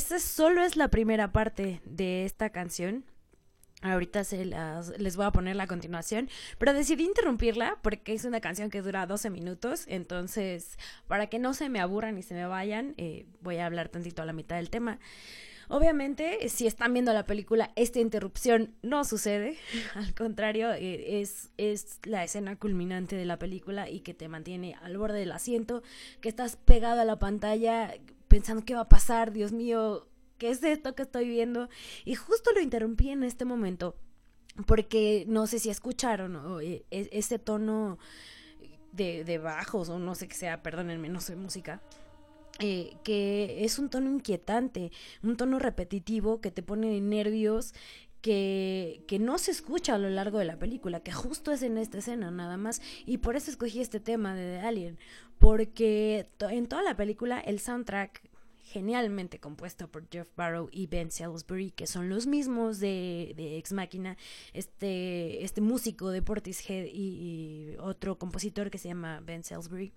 Esa 0.00 0.18
solo 0.18 0.64
es 0.64 0.76
la 0.76 0.88
primera 0.88 1.30
parte 1.30 1.82
de 1.84 2.24
esta 2.24 2.48
canción. 2.48 3.04
Ahorita 3.82 4.24
se 4.24 4.46
las, 4.46 4.98
les 4.98 5.14
voy 5.14 5.26
a 5.26 5.30
poner 5.30 5.56
la 5.56 5.66
continuación, 5.66 6.30
pero 6.56 6.72
decidí 6.72 7.04
interrumpirla 7.04 7.76
porque 7.82 8.14
es 8.14 8.24
una 8.24 8.40
canción 8.40 8.70
que 8.70 8.80
dura 8.80 9.04
12 9.04 9.28
minutos, 9.28 9.84
entonces 9.88 10.78
para 11.06 11.26
que 11.26 11.38
no 11.38 11.52
se 11.52 11.68
me 11.68 11.80
aburran 11.80 12.16
y 12.16 12.22
se 12.22 12.32
me 12.32 12.46
vayan, 12.46 12.94
eh, 12.96 13.26
voy 13.42 13.58
a 13.58 13.66
hablar 13.66 13.90
tantito 13.90 14.22
a 14.22 14.24
la 14.24 14.32
mitad 14.32 14.56
del 14.56 14.70
tema. 14.70 14.98
Obviamente, 15.68 16.48
si 16.48 16.66
están 16.66 16.94
viendo 16.94 17.12
la 17.12 17.26
película, 17.26 17.70
esta 17.76 18.00
interrupción 18.00 18.74
no 18.80 19.04
sucede, 19.04 19.58
al 19.94 20.14
contrario, 20.14 20.72
eh, 20.72 21.20
es, 21.20 21.50
es 21.58 22.00
la 22.04 22.24
escena 22.24 22.56
culminante 22.56 23.16
de 23.16 23.26
la 23.26 23.38
película 23.38 23.90
y 23.90 24.00
que 24.00 24.14
te 24.14 24.28
mantiene 24.28 24.76
al 24.80 24.96
borde 24.96 25.18
del 25.18 25.32
asiento, 25.32 25.82
que 26.22 26.30
estás 26.30 26.56
pegado 26.56 27.02
a 27.02 27.04
la 27.04 27.18
pantalla 27.18 27.92
pensando 28.30 28.64
qué 28.64 28.74
va 28.74 28.82
a 28.82 28.88
pasar, 28.88 29.32
Dios 29.32 29.50
mío, 29.50 30.08
¿qué 30.38 30.50
es 30.50 30.62
esto 30.62 30.94
que 30.94 31.02
estoy 31.02 31.28
viendo? 31.28 31.68
Y 32.04 32.14
justo 32.14 32.52
lo 32.54 32.60
interrumpí 32.60 33.10
en 33.10 33.24
este 33.24 33.44
momento 33.44 33.96
porque 34.66 35.24
no 35.28 35.46
sé 35.46 35.58
si 35.58 35.68
escucharon 35.68 36.60
e, 36.62 36.84
e, 36.90 37.08
ese 37.12 37.38
tono 37.38 37.98
de, 38.92 39.24
de, 39.24 39.38
bajos 39.38 39.88
o 39.88 39.98
no 39.98 40.14
sé 40.14 40.28
qué 40.28 40.34
sea, 40.34 40.62
perdónenme, 40.62 41.08
no 41.08 41.20
soy 41.20 41.36
música. 41.36 41.82
Eh, 42.60 42.94
que 43.04 43.64
es 43.64 43.78
un 43.78 43.88
tono 43.88 44.10
inquietante, 44.10 44.92
un 45.22 45.36
tono 45.36 45.58
repetitivo 45.58 46.40
que 46.40 46.50
te 46.50 46.62
pone 46.62 47.00
nervios, 47.00 47.72
que, 48.20 49.04
que, 49.06 49.18
no 49.18 49.38
se 49.38 49.50
escucha 49.50 49.94
a 49.94 49.98
lo 49.98 50.10
largo 50.10 50.38
de 50.38 50.44
la 50.44 50.58
película, 50.58 51.00
que 51.00 51.12
justo 51.12 51.52
es 51.52 51.62
en 51.62 51.78
esta 51.78 51.98
escena 51.98 52.30
nada 52.30 52.56
más. 52.56 52.82
Y 53.06 53.18
por 53.18 53.36
eso 53.36 53.50
escogí 53.50 53.80
este 53.80 54.00
tema 54.00 54.34
de 54.34 54.58
The 54.58 54.66
Alien, 54.66 54.98
porque 55.38 56.28
en 56.40 56.66
toda 56.66 56.82
la 56.82 56.96
película 56.96 57.40
el 57.40 57.60
soundtrack 57.60 58.22
genialmente 58.70 59.40
compuesto 59.40 59.90
por 59.90 60.08
Jeff 60.08 60.28
Barrow 60.36 60.68
y 60.70 60.86
Ben 60.86 61.10
Salisbury, 61.10 61.72
que 61.72 61.88
son 61.88 62.08
los 62.08 62.26
mismos 62.28 62.78
de, 62.78 63.32
de 63.36 63.58
Ex 63.58 63.72
Machina, 63.72 64.16
este, 64.52 65.44
este 65.44 65.60
músico 65.60 66.10
de 66.10 66.22
Portishead 66.22 66.84
y, 66.84 67.72
y 67.72 67.76
otro 67.80 68.16
compositor 68.16 68.70
que 68.70 68.78
se 68.78 68.88
llama 68.88 69.20
Ben 69.20 69.42
Salisbury. 69.42 69.92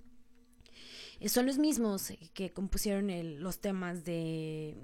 Eh, 1.20 1.30
son 1.30 1.46
los 1.46 1.58
mismos 1.60 2.14
que 2.34 2.52
compusieron 2.52 3.10
los 3.42 3.60
temas 3.60 4.04
de 4.04 4.76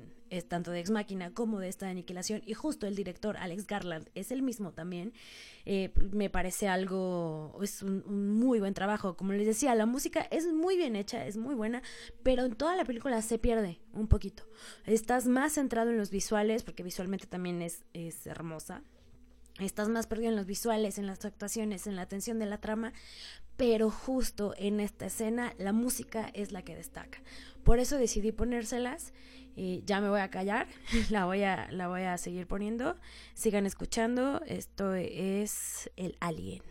tanto 0.47 0.71
de 0.71 0.79
Ex 0.79 0.91
Máquina 0.91 1.33
como 1.33 1.59
de 1.59 1.69
esta 1.69 1.89
aniquilación 1.89 2.41
y 2.45 2.53
justo 2.53 2.87
el 2.87 2.95
director 2.95 3.37
Alex 3.37 3.67
Garland 3.67 4.09
es 4.15 4.31
el 4.31 4.41
mismo 4.41 4.71
también 4.71 5.13
eh, 5.65 5.91
me 6.11 6.29
parece 6.29 6.67
algo 6.67 7.59
es 7.61 7.81
un, 7.81 8.03
muy 8.39 8.59
buen 8.59 8.73
trabajo 8.73 9.15
como 9.15 9.33
les 9.33 9.45
decía 9.45 9.75
la 9.75 9.85
música 9.85 10.21
es 10.31 10.47
muy 10.47 10.77
bien 10.77 10.95
hecha 10.95 11.25
es 11.25 11.37
muy 11.37 11.55
buena 11.55 11.81
pero 12.23 12.45
en 12.45 12.55
toda 12.55 12.75
la 12.75 12.85
película 12.85 13.21
se 13.21 13.37
pierde 13.39 13.79
un 13.93 14.07
poquito 14.07 14.43
estás 14.85 15.27
más 15.27 15.53
centrado 15.53 15.89
en 15.89 15.97
los 15.97 16.11
visuales 16.11 16.63
porque 16.63 16.83
visualmente 16.83 17.27
también 17.27 17.61
es, 17.61 17.83
es 17.93 18.27
hermosa 18.27 18.83
Estás 19.59 19.89
más 19.89 20.07
perdido 20.07 20.29
en 20.29 20.37
los 20.37 20.45
visuales, 20.45 20.97
en 20.97 21.05
las 21.05 21.25
actuaciones, 21.25 21.85
en 21.85 21.97
la 21.97 22.03
atención 22.03 22.39
de 22.39 22.45
la 22.45 22.59
trama, 22.59 22.93
pero 23.57 23.91
justo 23.91 24.53
en 24.57 24.79
esta 24.79 25.07
escena 25.07 25.53
la 25.57 25.73
música 25.73 26.31
es 26.33 26.53
la 26.53 26.61
que 26.61 26.77
destaca. 26.77 27.19
Por 27.63 27.79
eso 27.79 27.97
decidí 27.97 28.31
ponérselas. 28.31 29.13
Y 29.59 29.83
ya 29.85 29.99
me 29.99 30.07
voy 30.07 30.21
a 30.21 30.29
callar, 30.29 30.67
la 31.09 31.25
voy 31.25 31.43
a, 31.43 31.67
la 31.71 31.89
voy 31.89 32.03
a 32.03 32.17
seguir 32.17 32.47
poniendo. 32.47 32.95
Sigan 33.33 33.65
escuchando, 33.65 34.41
esto 34.47 34.95
es 34.95 35.91
el 35.97 36.15
alien. 36.21 36.61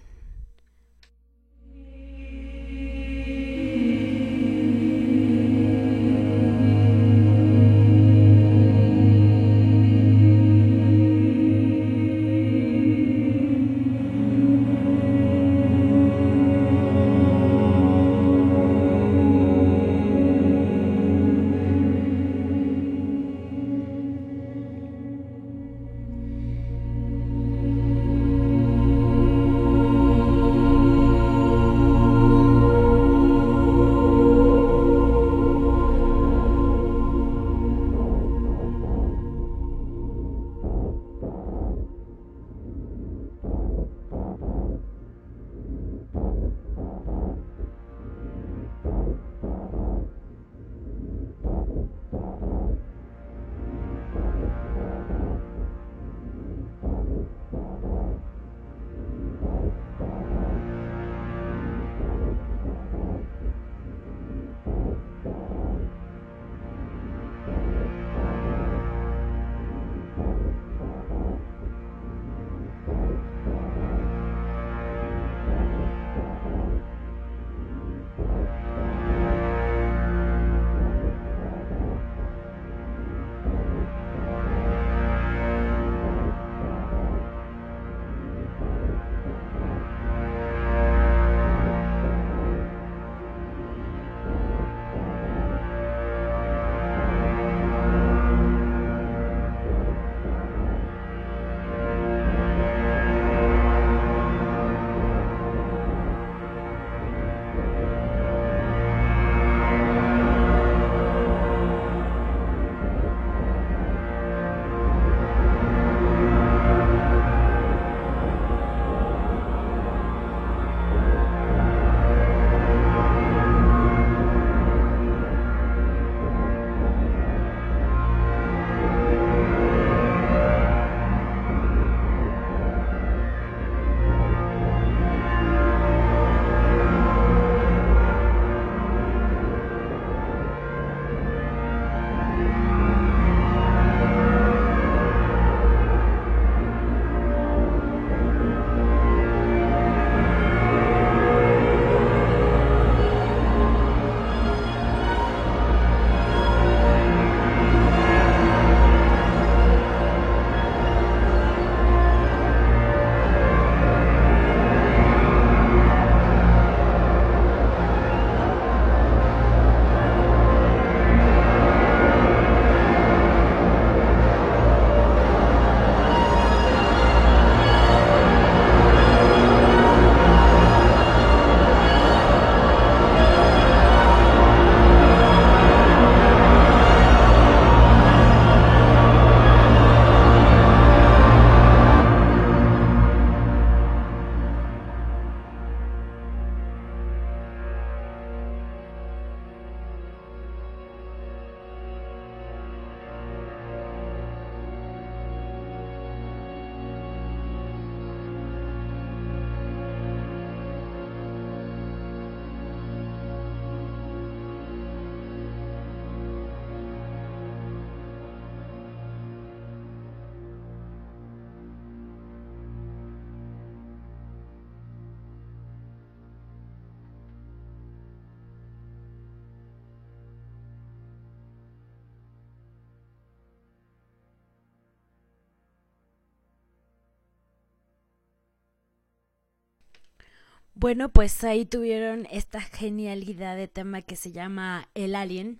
Bueno, 240.81 241.09
pues 241.09 241.43
ahí 241.43 241.67
tuvieron 241.67 242.29
esta 242.31 242.61
genialidad 242.61 243.57
de 243.57 243.67
tema 243.67 244.01
que 244.01 244.15
se 244.15 244.31
llama 244.31 244.89
El 244.95 245.17
Alien. 245.17 245.59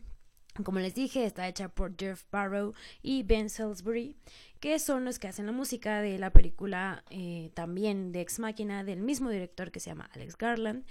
Como 0.63 0.79
les 0.79 0.95
dije, 0.95 1.25
está 1.25 1.49
hecha 1.49 1.69
por 1.69 1.97
Jeff 1.97 2.23
Barrow 2.31 2.73
y 3.03 3.25
Ben 3.25 3.51
Salisbury, 3.51 4.15
que 4.61 4.79
son 4.79 5.05
los 5.05 5.19
que 5.19 5.27
hacen 5.27 5.47
la 5.47 5.51
música 5.51 6.03
de 6.03 6.21
la 6.21 6.31
película 6.31 7.03
eh, 7.11 7.51
también 7.55 8.13
de 8.13 8.21
Ex 8.21 8.39
Máquina 8.39 8.85
del 8.85 9.01
mismo 9.01 9.29
director 9.29 9.73
que 9.73 9.81
se 9.81 9.91
llama 9.91 10.09
Alex 10.15 10.39
Garland. 10.39 10.87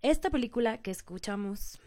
Esta 0.00 0.30
película 0.30 0.80
que 0.80 0.90
escuchamos, 0.90 1.78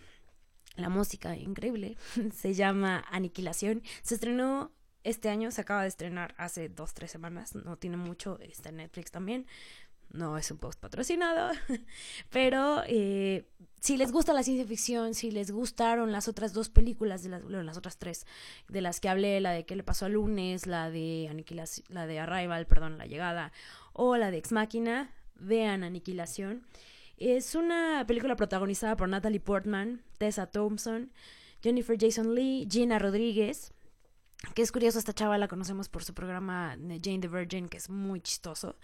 la 0.75 0.89
música 0.89 1.35
increíble, 1.37 1.97
se 2.35 2.53
llama 2.53 3.03
Aniquilación. 3.09 3.81
Se 4.03 4.13
estrenó 4.13 4.71
este 5.03 5.29
año, 5.29 5.49
se 5.49 5.61
acaba 5.61 5.81
de 5.81 5.87
estrenar 5.87 6.35
hace 6.37 6.69
dos, 6.69 6.93
tres 6.93 7.09
semanas, 7.09 7.55
no 7.55 7.77
tiene 7.77 7.97
mucho, 7.97 8.37
está 8.41 8.69
en 8.69 8.75
Netflix 8.75 9.09
también 9.09 9.47
no 10.11 10.37
es 10.37 10.49
un 10.51 10.57
post 10.57 10.79
patrocinado, 10.79 11.51
pero 12.29 12.83
eh, 12.87 13.47
si 13.79 13.97
les 13.97 14.11
gusta 14.11 14.33
la 14.33 14.43
ciencia 14.43 14.65
ficción, 14.65 15.13
si 15.13 15.31
les 15.31 15.51
gustaron 15.51 16.11
las 16.11 16.27
otras 16.27 16.53
dos 16.53 16.69
películas, 16.69 17.23
de 17.23 17.29
las, 17.29 17.43
las 17.43 17.77
otras 17.77 17.97
tres 17.97 18.25
de 18.67 18.81
las 18.81 18.99
que 18.99 19.09
hablé, 19.09 19.39
la 19.39 19.51
de 19.51 19.65
qué 19.65 19.75
le 19.75 19.83
pasó 19.83 20.05
al 20.05 20.13
lunes, 20.13 20.67
la 20.67 20.89
de 20.89 21.27
Aniquilación, 21.29 21.85
la 21.89 22.05
de 22.05 22.19
Arrival, 22.19 22.67
perdón, 22.67 22.97
la 22.97 23.05
llegada, 23.05 23.51
o 23.93 24.17
la 24.17 24.31
de 24.31 24.37
Ex 24.37 24.51
Máquina, 24.51 25.13
vean 25.35 25.83
Aniquilación. 25.83 26.63
Es 27.17 27.55
una 27.55 28.05
película 28.07 28.35
protagonizada 28.35 28.95
por 28.95 29.09
Natalie 29.09 29.39
Portman, 29.39 30.01
Tessa 30.17 30.47
Thompson, 30.47 31.11
Jennifer 31.61 31.97
Jason 31.99 32.33
Lee, 32.33 32.67
Gina 32.69 32.99
Rodríguez, 32.99 33.73
que 34.55 34.61
es 34.61 34.71
curioso, 34.71 34.99
esta 34.99 35.13
chava 35.13 35.37
la 35.37 35.49
conocemos 35.49 35.89
por 35.89 36.03
su 36.03 36.13
programa 36.13 36.77
Jane 36.79 37.19
the 37.19 37.27
Virgin, 37.27 37.67
que 37.67 37.77
es 37.77 37.89
muy 37.89 38.21
chistoso. 38.21 38.77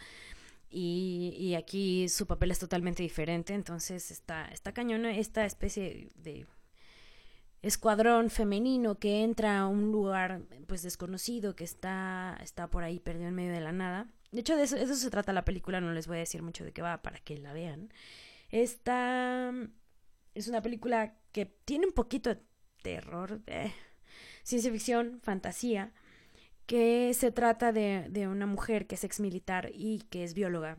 Y, 0.78 1.56
aquí 1.56 2.10
su 2.10 2.28
papel 2.28 2.52
es 2.52 2.60
totalmente 2.60 3.02
diferente, 3.02 3.54
entonces 3.54 4.12
está, 4.12 4.48
está 4.48 4.74
cañona 4.74 5.16
esta 5.16 5.46
especie 5.46 6.10
de 6.16 6.46
escuadrón 7.62 8.30
femenino 8.30 9.00
que 9.00 9.24
entra 9.24 9.60
a 9.60 9.68
un 9.68 9.94
lugar 9.94 10.42
pues 10.68 10.84
desconocido 10.84 11.56
que 11.56 11.64
está, 11.64 12.38
está 12.44 12.70
por 12.70 12.84
ahí 12.84 13.00
perdido 13.00 13.30
en 13.30 13.36
medio 13.36 13.54
de 13.54 13.62
la 13.62 13.72
nada. 13.72 14.10
De 14.34 14.42
hecho, 14.42 14.58
de 14.58 14.64
eso, 14.64 14.76
eso 14.76 14.96
se 14.96 15.10
trata 15.10 15.32
la 15.32 15.46
película, 15.46 15.80
no 15.80 15.94
les 15.94 16.08
voy 16.08 16.18
a 16.18 16.20
decir 16.20 16.44
mucho 16.44 16.66
de 16.66 16.74
qué 16.74 16.82
va 16.82 17.02
para 17.02 17.20
que 17.20 17.38
la 17.38 17.54
vean. 17.54 17.94
Esta 18.50 19.54
es 20.34 20.50
una 20.50 20.62
película 20.62 21.16
que 21.32 21.46
tiene 21.46 21.88
un 21.88 21.94
poquito 21.94 22.36
de 22.36 22.42
terror, 22.82 23.42
eh, 23.48 23.72
ciencia 24.44 24.74
ficción, 24.74 25.22
fantasía, 25.24 25.94
que 26.66 27.14
se 27.14 27.32
trata 27.32 27.72
de, 27.72 28.08
de 28.10 28.28
una 28.28 28.46
mujer 28.46 28.88
que 28.88 28.96
es 28.96 29.04
ex 29.04 29.20
militar 29.20 29.70
y 29.74 30.00
que 30.10 30.24
es 30.24 30.34
bióloga, 30.34 30.78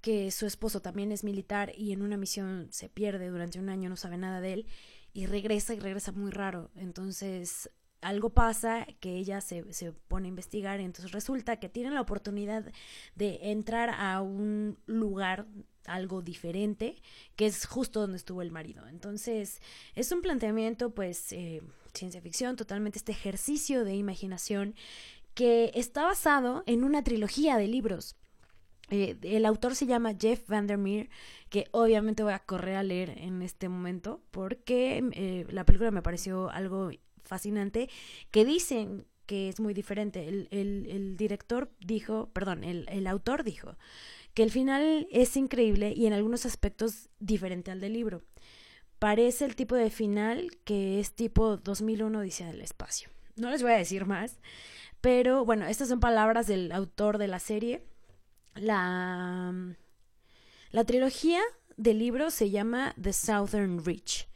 que 0.00 0.30
su 0.30 0.46
esposo 0.46 0.80
también 0.80 1.10
es 1.10 1.24
militar 1.24 1.72
y 1.76 1.92
en 1.92 2.02
una 2.02 2.16
misión 2.16 2.68
se 2.70 2.88
pierde 2.88 3.28
durante 3.28 3.58
un 3.58 3.68
año, 3.68 3.88
no 3.88 3.96
sabe 3.96 4.16
nada 4.18 4.40
de 4.40 4.52
él 4.52 4.66
y 5.12 5.26
regresa 5.26 5.74
y 5.74 5.80
regresa 5.80 6.12
muy 6.12 6.30
raro. 6.30 6.70
Entonces 6.76 7.70
algo 8.02 8.30
pasa 8.30 8.86
que 9.00 9.16
ella 9.16 9.40
se, 9.40 9.72
se, 9.72 9.92
pone 9.92 10.26
a 10.26 10.28
investigar 10.28 10.80
y 10.80 10.84
entonces 10.84 11.12
resulta 11.12 11.56
que 11.56 11.68
tienen 11.68 11.94
la 11.94 12.02
oportunidad 12.02 12.70
de 13.14 13.50
entrar 13.50 13.90
a 13.90 14.20
un 14.20 14.78
lugar 14.86 15.46
algo 15.88 16.22
diferente 16.22 16.96
que 17.36 17.46
es 17.46 17.66
justo 17.66 18.00
donde 18.00 18.16
estuvo 18.16 18.42
el 18.42 18.50
marido 18.50 18.86
entonces 18.88 19.60
es 19.94 20.12
un 20.12 20.22
planteamiento 20.22 20.90
pues 20.90 21.32
eh, 21.32 21.62
ciencia 21.96 22.20
ficción, 22.20 22.56
totalmente 22.56 22.98
este 22.98 23.12
ejercicio 23.12 23.84
de 23.84 23.96
imaginación 23.96 24.74
que 25.34 25.70
está 25.74 26.04
basado 26.04 26.62
en 26.66 26.84
una 26.84 27.02
trilogía 27.02 27.56
de 27.56 27.66
libros. 27.66 28.16
Eh, 28.88 29.16
el 29.22 29.44
autor 29.44 29.74
se 29.74 29.86
llama 29.86 30.14
Jeff 30.18 30.48
Vandermeer, 30.48 31.10
que 31.50 31.66
obviamente 31.72 32.22
voy 32.22 32.32
a 32.32 32.38
correr 32.38 32.76
a 32.76 32.84
leer 32.84 33.10
en 33.18 33.42
este 33.42 33.68
momento 33.68 34.22
porque 34.30 35.02
eh, 35.12 35.46
la 35.50 35.64
película 35.64 35.90
me 35.90 36.02
pareció 36.02 36.50
algo 36.50 36.90
fascinante, 37.24 37.90
que 38.30 38.44
dicen 38.44 39.06
que 39.26 39.48
es 39.48 39.58
muy 39.58 39.74
diferente. 39.74 40.28
El, 40.28 40.46
el, 40.52 41.16
director 41.16 41.68
dijo, 41.80 42.30
perdón, 42.32 42.62
el, 42.62 42.86
el 42.88 43.08
autor 43.08 43.42
dijo 43.42 43.76
que 44.36 44.42
el 44.42 44.50
final 44.50 45.08
es 45.10 45.34
increíble 45.38 45.94
y 45.96 46.04
en 46.04 46.12
algunos 46.12 46.44
aspectos 46.44 47.08
diferente 47.20 47.70
al 47.70 47.80
del 47.80 47.94
libro 47.94 48.22
parece 48.98 49.46
el 49.46 49.56
tipo 49.56 49.74
de 49.74 49.88
final 49.88 50.50
que 50.64 51.00
es 51.00 51.14
tipo 51.14 51.56
2001 51.56 52.20
dice 52.20 52.44
del 52.44 52.60
espacio. 52.60 53.08
No 53.36 53.48
les 53.48 53.62
voy 53.62 53.72
a 53.72 53.78
decir 53.78 54.04
más, 54.04 54.38
pero 55.00 55.46
bueno, 55.46 55.66
estas 55.66 55.88
son 55.88 56.00
palabras 56.00 56.46
del 56.46 56.70
autor 56.72 57.16
de 57.16 57.28
la 57.28 57.38
serie. 57.38 57.82
La, 58.54 59.54
la 60.70 60.84
trilogía 60.84 61.40
del 61.78 61.98
libro 61.98 62.30
se 62.30 62.50
llama 62.50 62.94
The 63.00 63.14
Southern 63.14 63.86
Reach. 63.86 64.28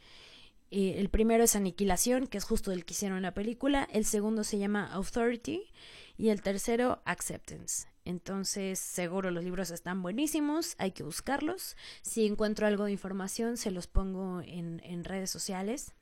el 0.71 1.09
primero 1.09 1.43
es 1.43 1.55
Aniquilación, 1.55 2.25
que 2.25 2.39
es 2.39 2.43
justo 2.43 2.71
el 2.71 2.85
que 2.85 2.95
hicieron 2.95 3.21
la 3.21 3.35
película. 3.35 3.87
El 3.91 4.05
segundo 4.05 4.43
se 4.43 4.57
llama 4.57 4.91
Authority. 4.93 5.69
Y 6.17 6.29
el 6.29 6.41
tercero, 6.41 7.03
Acceptance. 7.05 7.90
Entonces, 8.05 8.79
seguro 8.79 9.31
los 9.31 9.43
libros 9.43 9.69
están 9.71 10.01
buenísimos, 10.01 10.75
hay 10.77 10.91
que 10.91 11.03
buscarlos. 11.03 11.75
Si 12.01 12.25
encuentro 12.25 12.67
algo 12.67 12.85
de 12.85 12.91
información, 12.91 13.57
se 13.57 13.71
los 13.71 13.87
pongo 13.87 14.41
en, 14.41 14.81
en 14.83 15.03
redes 15.03 15.29
sociales. 15.29 15.93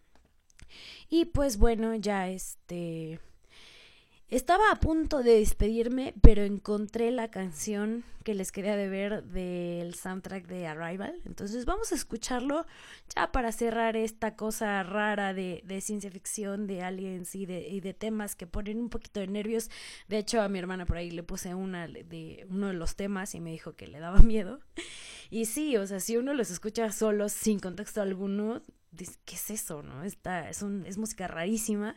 Y 1.10 1.26
pues 1.26 1.58
bueno, 1.58 1.96
ya 1.96 2.30
este 2.30 3.20
estaba 4.30 4.72
a 4.72 4.80
punto 4.80 5.24
de 5.24 5.40
despedirme, 5.40 6.14
pero 6.22 6.44
encontré 6.44 7.12
la 7.12 7.32
canción 7.32 8.04
que 8.24 8.36
les 8.36 8.52
quería 8.52 8.76
de 8.76 8.88
ver 8.88 9.24
del 9.24 9.96
soundtrack 9.96 10.46
de 10.46 10.68
Arrival. 10.68 11.20
Entonces 11.26 11.66
vamos 11.66 11.92
a 11.92 11.96
escucharlo 11.96 12.66
ya 13.16 13.32
para 13.32 13.52
cerrar 13.52 13.96
esta 13.96 14.36
cosa 14.36 14.84
rara 14.84 15.34
de, 15.34 15.64
ciencia 15.82 16.12
ficción, 16.12 16.68
de 16.68 16.84
aliens 16.84 17.34
y 17.34 17.48
de, 17.48 17.68
y 17.68 17.80
de, 17.80 17.96
temas 17.96 18.36
que 18.36 18.46
ponen 18.46 18.80
un 18.80 18.90
poquito 18.90 19.20
de 19.20 19.28
nervios. 19.28 19.72
De 20.08 20.20
hecho, 20.20 20.42
a 20.42 20.50
mi 20.50 20.60
hermana 20.60 20.86
por 20.86 20.98
ahí 20.98 21.10
le 21.10 21.24
puse 21.24 21.56
una 21.56 21.88
de 21.88 22.46
uno 22.50 22.68
de 22.68 22.74
los 22.74 22.96
temas 22.96 23.34
y 23.34 23.40
me 23.40 23.52
dijo 23.52 23.74
que 23.74 23.88
le 23.88 24.00
daba 24.00 24.20
miedo. 24.22 24.60
Y 25.32 25.46
sí, 25.46 25.76
o 25.78 25.88
sea, 25.88 26.00
si 26.00 26.18
uno 26.18 26.34
los 26.34 26.52
escucha 26.52 26.92
solos, 26.92 27.32
sin 27.32 27.60
contexto 27.60 28.02
alguno, 28.02 28.62
¿qué 29.26 29.36
es 29.36 29.50
eso? 29.50 29.82
¿No? 29.82 30.04
Está, 30.04 30.50
es, 30.50 30.62
un, 30.62 30.86
es 30.86 30.98
música 30.98 31.28
rarísima 31.28 31.96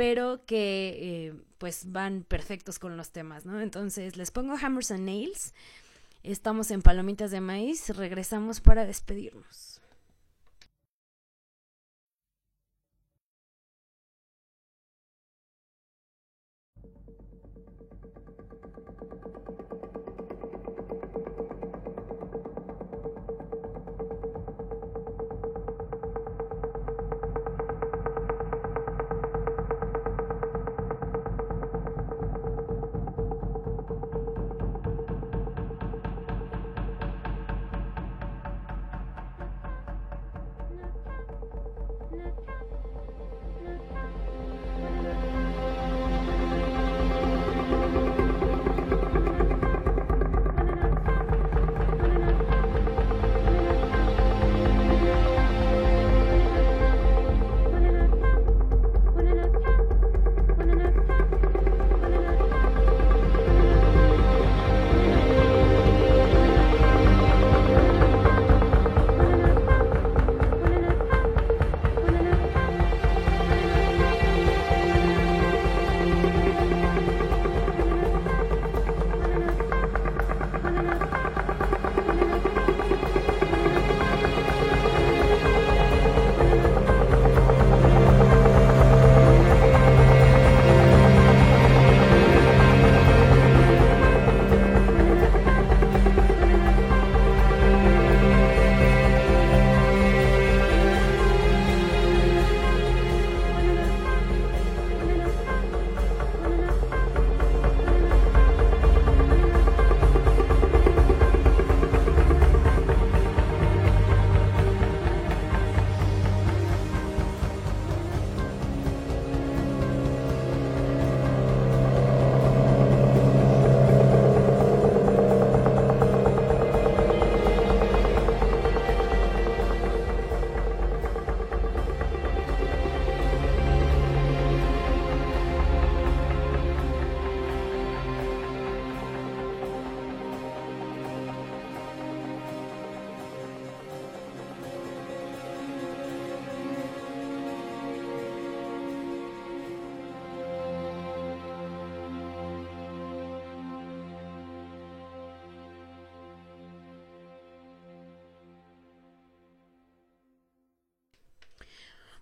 pero 0.00 0.46
que 0.46 0.96
eh, 0.98 1.34
pues 1.58 1.92
van 1.92 2.22
perfectos 2.22 2.78
con 2.78 2.96
los 2.96 3.10
temas, 3.10 3.44
¿no? 3.44 3.60
Entonces 3.60 4.16
les 4.16 4.30
pongo 4.30 4.54
Hammers 4.56 4.92
and 4.92 5.04
Nails, 5.04 5.52
estamos 6.22 6.70
en 6.70 6.80
Palomitas 6.80 7.30
de 7.30 7.42
Maíz, 7.42 7.94
regresamos 7.94 8.62
para 8.62 8.86
despedirnos. 8.86 9.69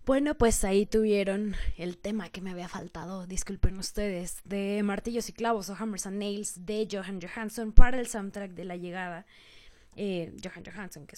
Bueno, 0.08 0.34
pues 0.38 0.64
ahí 0.64 0.86
tuvieron 0.86 1.54
el 1.76 1.98
tema 1.98 2.30
que 2.30 2.40
me 2.40 2.50
había 2.50 2.66
faltado, 2.66 3.26
disculpen 3.26 3.76
ustedes, 3.78 4.40
de 4.44 4.82
Martillos 4.82 5.28
y 5.28 5.34
Clavos 5.34 5.68
o 5.68 5.76
Hammers 5.78 6.06
and 6.06 6.16
Nails 6.16 6.64
de 6.64 6.88
Johan 6.90 7.20
Johansson 7.20 7.72
para 7.72 8.00
el 8.00 8.06
soundtrack 8.06 8.52
de 8.52 8.64
La 8.64 8.76
Llegada. 8.76 9.26
Eh, 9.96 10.34
Johan 10.42 10.64
Johansson, 10.64 11.06
que, 11.06 11.14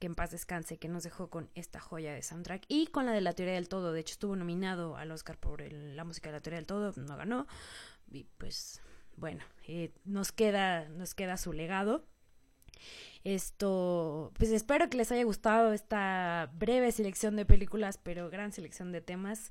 que, 0.00 0.06
en 0.06 0.16
paz 0.16 0.32
descanse, 0.32 0.76
que 0.76 0.88
nos 0.88 1.04
dejó 1.04 1.30
con 1.30 1.50
esta 1.54 1.78
joya 1.78 2.14
de 2.14 2.22
soundtrack 2.24 2.64
y 2.66 2.88
con 2.88 3.06
la 3.06 3.12
de 3.12 3.20
La 3.20 3.32
Teoría 3.32 3.54
del 3.54 3.68
Todo. 3.68 3.92
De 3.92 4.00
hecho, 4.00 4.14
estuvo 4.14 4.34
nominado 4.34 4.96
al 4.96 5.12
Oscar 5.12 5.38
por 5.38 5.62
la 5.62 6.02
música 6.02 6.30
de 6.30 6.38
La 6.38 6.40
Teoría 6.40 6.58
del 6.58 6.66
Todo, 6.66 6.92
no 6.96 7.16
ganó. 7.16 7.46
Y 8.10 8.24
pues, 8.38 8.80
bueno, 9.14 9.44
eh, 9.68 9.92
nos, 10.04 10.32
queda, 10.32 10.88
nos 10.88 11.14
queda 11.14 11.36
su 11.36 11.52
legado. 11.52 12.08
Esto, 13.24 14.32
pues 14.36 14.50
espero 14.50 14.90
que 14.90 14.96
les 14.96 15.12
haya 15.12 15.24
gustado 15.24 15.72
esta 15.72 16.50
breve 16.54 16.90
selección 16.92 17.36
de 17.36 17.46
películas, 17.46 17.98
pero 18.02 18.30
gran 18.30 18.52
selección 18.52 18.92
de 18.92 19.00
temas 19.00 19.50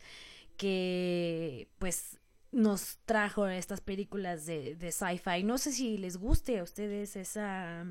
que 0.57 1.67
pues 1.79 2.20
nos 2.51 2.97
trajo 3.05 3.47
estas 3.47 3.79
películas 3.81 4.45
de, 4.45 4.75
de 4.75 4.91
sci-fi. 4.91 5.43
No 5.43 5.57
sé 5.57 5.71
si 5.71 5.97
les 5.97 6.17
guste 6.17 6.59
a 6.59 6.63
ustedes 6.63 7.15
esa, 7.15 7.85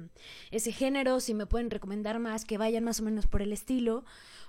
ese 0.51 0.73
género, 0.73 1.21
si 1.21 1.35
me 1.35 1.47
pueden 1.47 1.71
recomendar 1.71 2.19
más, 2.19 2.45
que 2.45 2.59
vayan 2.59 2.85
más 2.85 3.01
o 3.01 3.05
menos 3.05 3.27
por 3.27 3.41
el 3.41 3.53
estilo, 3.53 4.05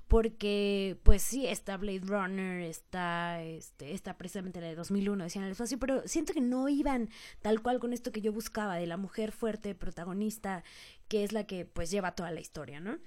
porque 0.08 1.00
pues 1.04 1.22
sí, 1.22 1.48
está 1.48 1.78
Blade 1.78 2.02
Runner, 2.04 2.62
está, 2.62 3.42
este, 3.42 3.94
está 3.94 4.18
precisamente 4.18 4.60
la 4.60 4.68
de 4.68 4.76
2001, 4.76 5.24
decían 5.24 5.46
el 5.46 5.52
espacio, 5.52 5.80
pero 5.80 6.06
siento 6.06 6.34
que 6.34 6.42
no 6.42 6.68
iban 6.68 7.10
tal 7.42 7.62
cual 7.62 7.80
con 7.80 7.94
esto 7.94 8.12
que 8.12 8.20
yo 8.20 8.34
buscaba, 8.34 8.76
de 8.76 8.88
la 8.88 8.98
mujer 8.98 9.32
fuerte, 9.32 9.74
protagonista, 9.74 10.66
que 11.08 11.24
es 11.24 11.32
la 11.32 11.46
que 11.46 11.66
pues 11.66 11.92
lleva 11.92 12.16
toda 12.16 12.32
la 12.32 12.42
historia, 12.42 12.82
¿no? 12.82 12.98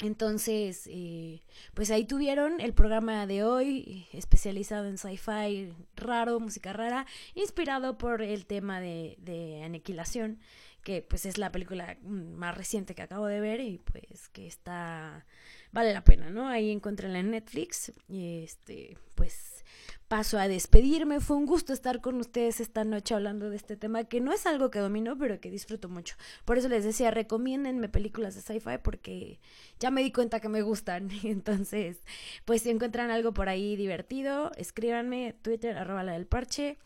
Entonces, 0.00 0.88
eh, 0.88 1.42
pues 1.74 1.90
ahí 1.90 2.04
tuvieron 2.04 2.60
el 2.60 2.72
programa 2.72 3.26
de 3.26 3.42
hoy, 3.42 4.06
especializado 4.12 4.86
en 4.86 4.96
sci-fi 4.96 5.72
raro, 5.96 6.38
música 6.38 6.72
rara, 6.72 7.04
inspirado 7.34 7.98
por 7.98 8.22
el 8.22 8.46
tema 8.46 8.80
de, 8.80 9.16
de, 9.18 9.62
Aniquilación, 9.64 10.38
que 10.84 11.02
pues 11.02 11.26
es 11.26 11.36
la 11.36 11.50
película 11.50 11.98
más 12.02 12.56
reciente 12.56 12.94
que 12.94 13.02
acabo 13.02 13.26
de 13.26 13.40
ver 13.40 13.60
y 13.60 13.78
pues 13.78 14.28
que 14.28 14.46
está, 14.46 15.26
vale 15.72 15.92
la 15.92 16.04
pena, 16.04 16.30
¿no? 16.30 16.46
Ahí 16.46 16.70
encuéntrenla 16.70 17.18
en 17.18 17.32
Netflix 17.32 17.92
y 18.08 18.44
este, 18.44 18.96
pues 19.18 19.64
paso 20.06 20.38
a 20.38 20.46
despedirme. 20.48 21.20
Fue 21.20 21.36
un 21.36 21.44
gusto 21.44 21.72
estar 21.72 22.00
con 22.00 22.16
ustedes 22.20 22.60
esta 22.60 22.84
noche 22.84 23.14
hablando 23.14 23.50
de 23.50 23.56
este 23.56 23.76
tema, 23.76 24.04
que 24.04 24.20
no 24.20 24.32
es 24.32 24.46
algo 24.46 24.70
que 24.70 24.78
domino, 24.78 25.18
pero 25.18 25.40
que 25.40 25.50
disfruto 25.50 25.88
mucho. 25.88 26.14
Por 26.44 26.56
eso 26.56 26.68
les 26.68 26.84
decía, 26.84 27.10
recomiéndenme 27.10 27.88
películas 27.88 28.36
de 28.36 28.40
sci-fi 28.40 28.78
porque 28.82 29.40
ya 29.80 29.90
me 29.90 30.02
di 30.02 30.12
cuenta 30.12 30.40
que 30.40 30.48
me 30.48 30.62
gustan. 30.62 31.10
Entonces, 31.24 31.98
pues 32.44 32.62
si 32.62 32.70
encuentran 32.70 33.10
algo 33.10 33.34
por 33.34 33.48
ahí 33.48 33.74
divertido, 33.74 34.52
escríbanme, 34.56 35.34
Twitter, 35.42 35.76
arroba 35.76 36.04
la 36.04 36.12
del 36.12 36.26
parche 36.26 36.78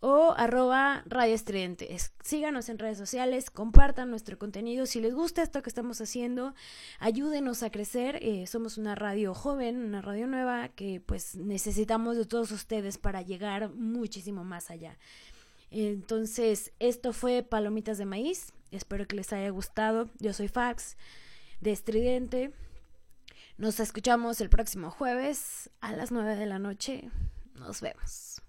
o 0.00 0.32
arroba 0.36 1.02
Radio 1.06 1.34
Estridente. 1.34 1.96
síganos 2.22 2.68
en 2.68 2.78
redes 2.78 2.98
sociales, 2.98 3.50
compartan 3.50 4.10
nuestro 4.10 4.38
contenido. 4.38 4.86
Si 4.86 5.00
les 5.00 5.12
gusta 5.12 5.42
esto 5.42 5.60
que 5.62 5.68
estamos 5.68 6.00
haciendo, 6.00 6.54
ayúdenos 7.00 7.64
a 7.64 7.70
crecer. 7.70 8.20
Eh, 8.22 8.46
somos 8.46 8.78
una 8.78 8.94
radio 8.94 9.34
joven, 9.34 9.82
una 9.82 10.00
radio 10.00 10.28
nueva 10.28 10.68
que 10.68 11.02
pues 11.04 11.34
necesitamos 11.78 12.16
de 12.16 12.24
todos 12.24 12.50
ustedes 12.50 12.98
para 12.98 13.22
llegar 13.22 13.72
muchísimo 13.72 14.42
más 14.42 14.68
allá. 14.68 14.98
Entonces, 15.70 16.72
esto 16.80 17.12
fue 17.12 17.44
Palomitas 17.44 17.98
de 17.98 18.04
Maíz. 18.04 18.52
Espero 18.72 19.06
que 19.06 19.14
les 19.14 19.32
haya 19.32 19.48
gustado. 19.50 20.10
Yo 20.18 20.32
soy 20.32 20.48
Fax 20.48 20.96
de 21.60 21.70
Estridente. 21.70 22.52
Nos 23.58 23.78
escuchamos 23.78 24.40
el 24.40 24.50
próximo 24.50 24.90
jueves 24.90 25.70
a 25.80 25.92
las 25.92 26.10
9 26.10 26.34
de 26.34 26.46
la 26.46 26.58
noche. 26.58 27.10
Nos 27.54 27.80
vemos. 27.80 28.42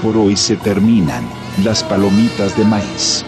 Por 0.00 0.16
hoy 0.16 0.36
se 0.36 0.54
terminan 0.58 1.28
las 1.64 1.82
palomitas 1.82 2.56
de 2.56 2.64
maíz. 2.64 3.24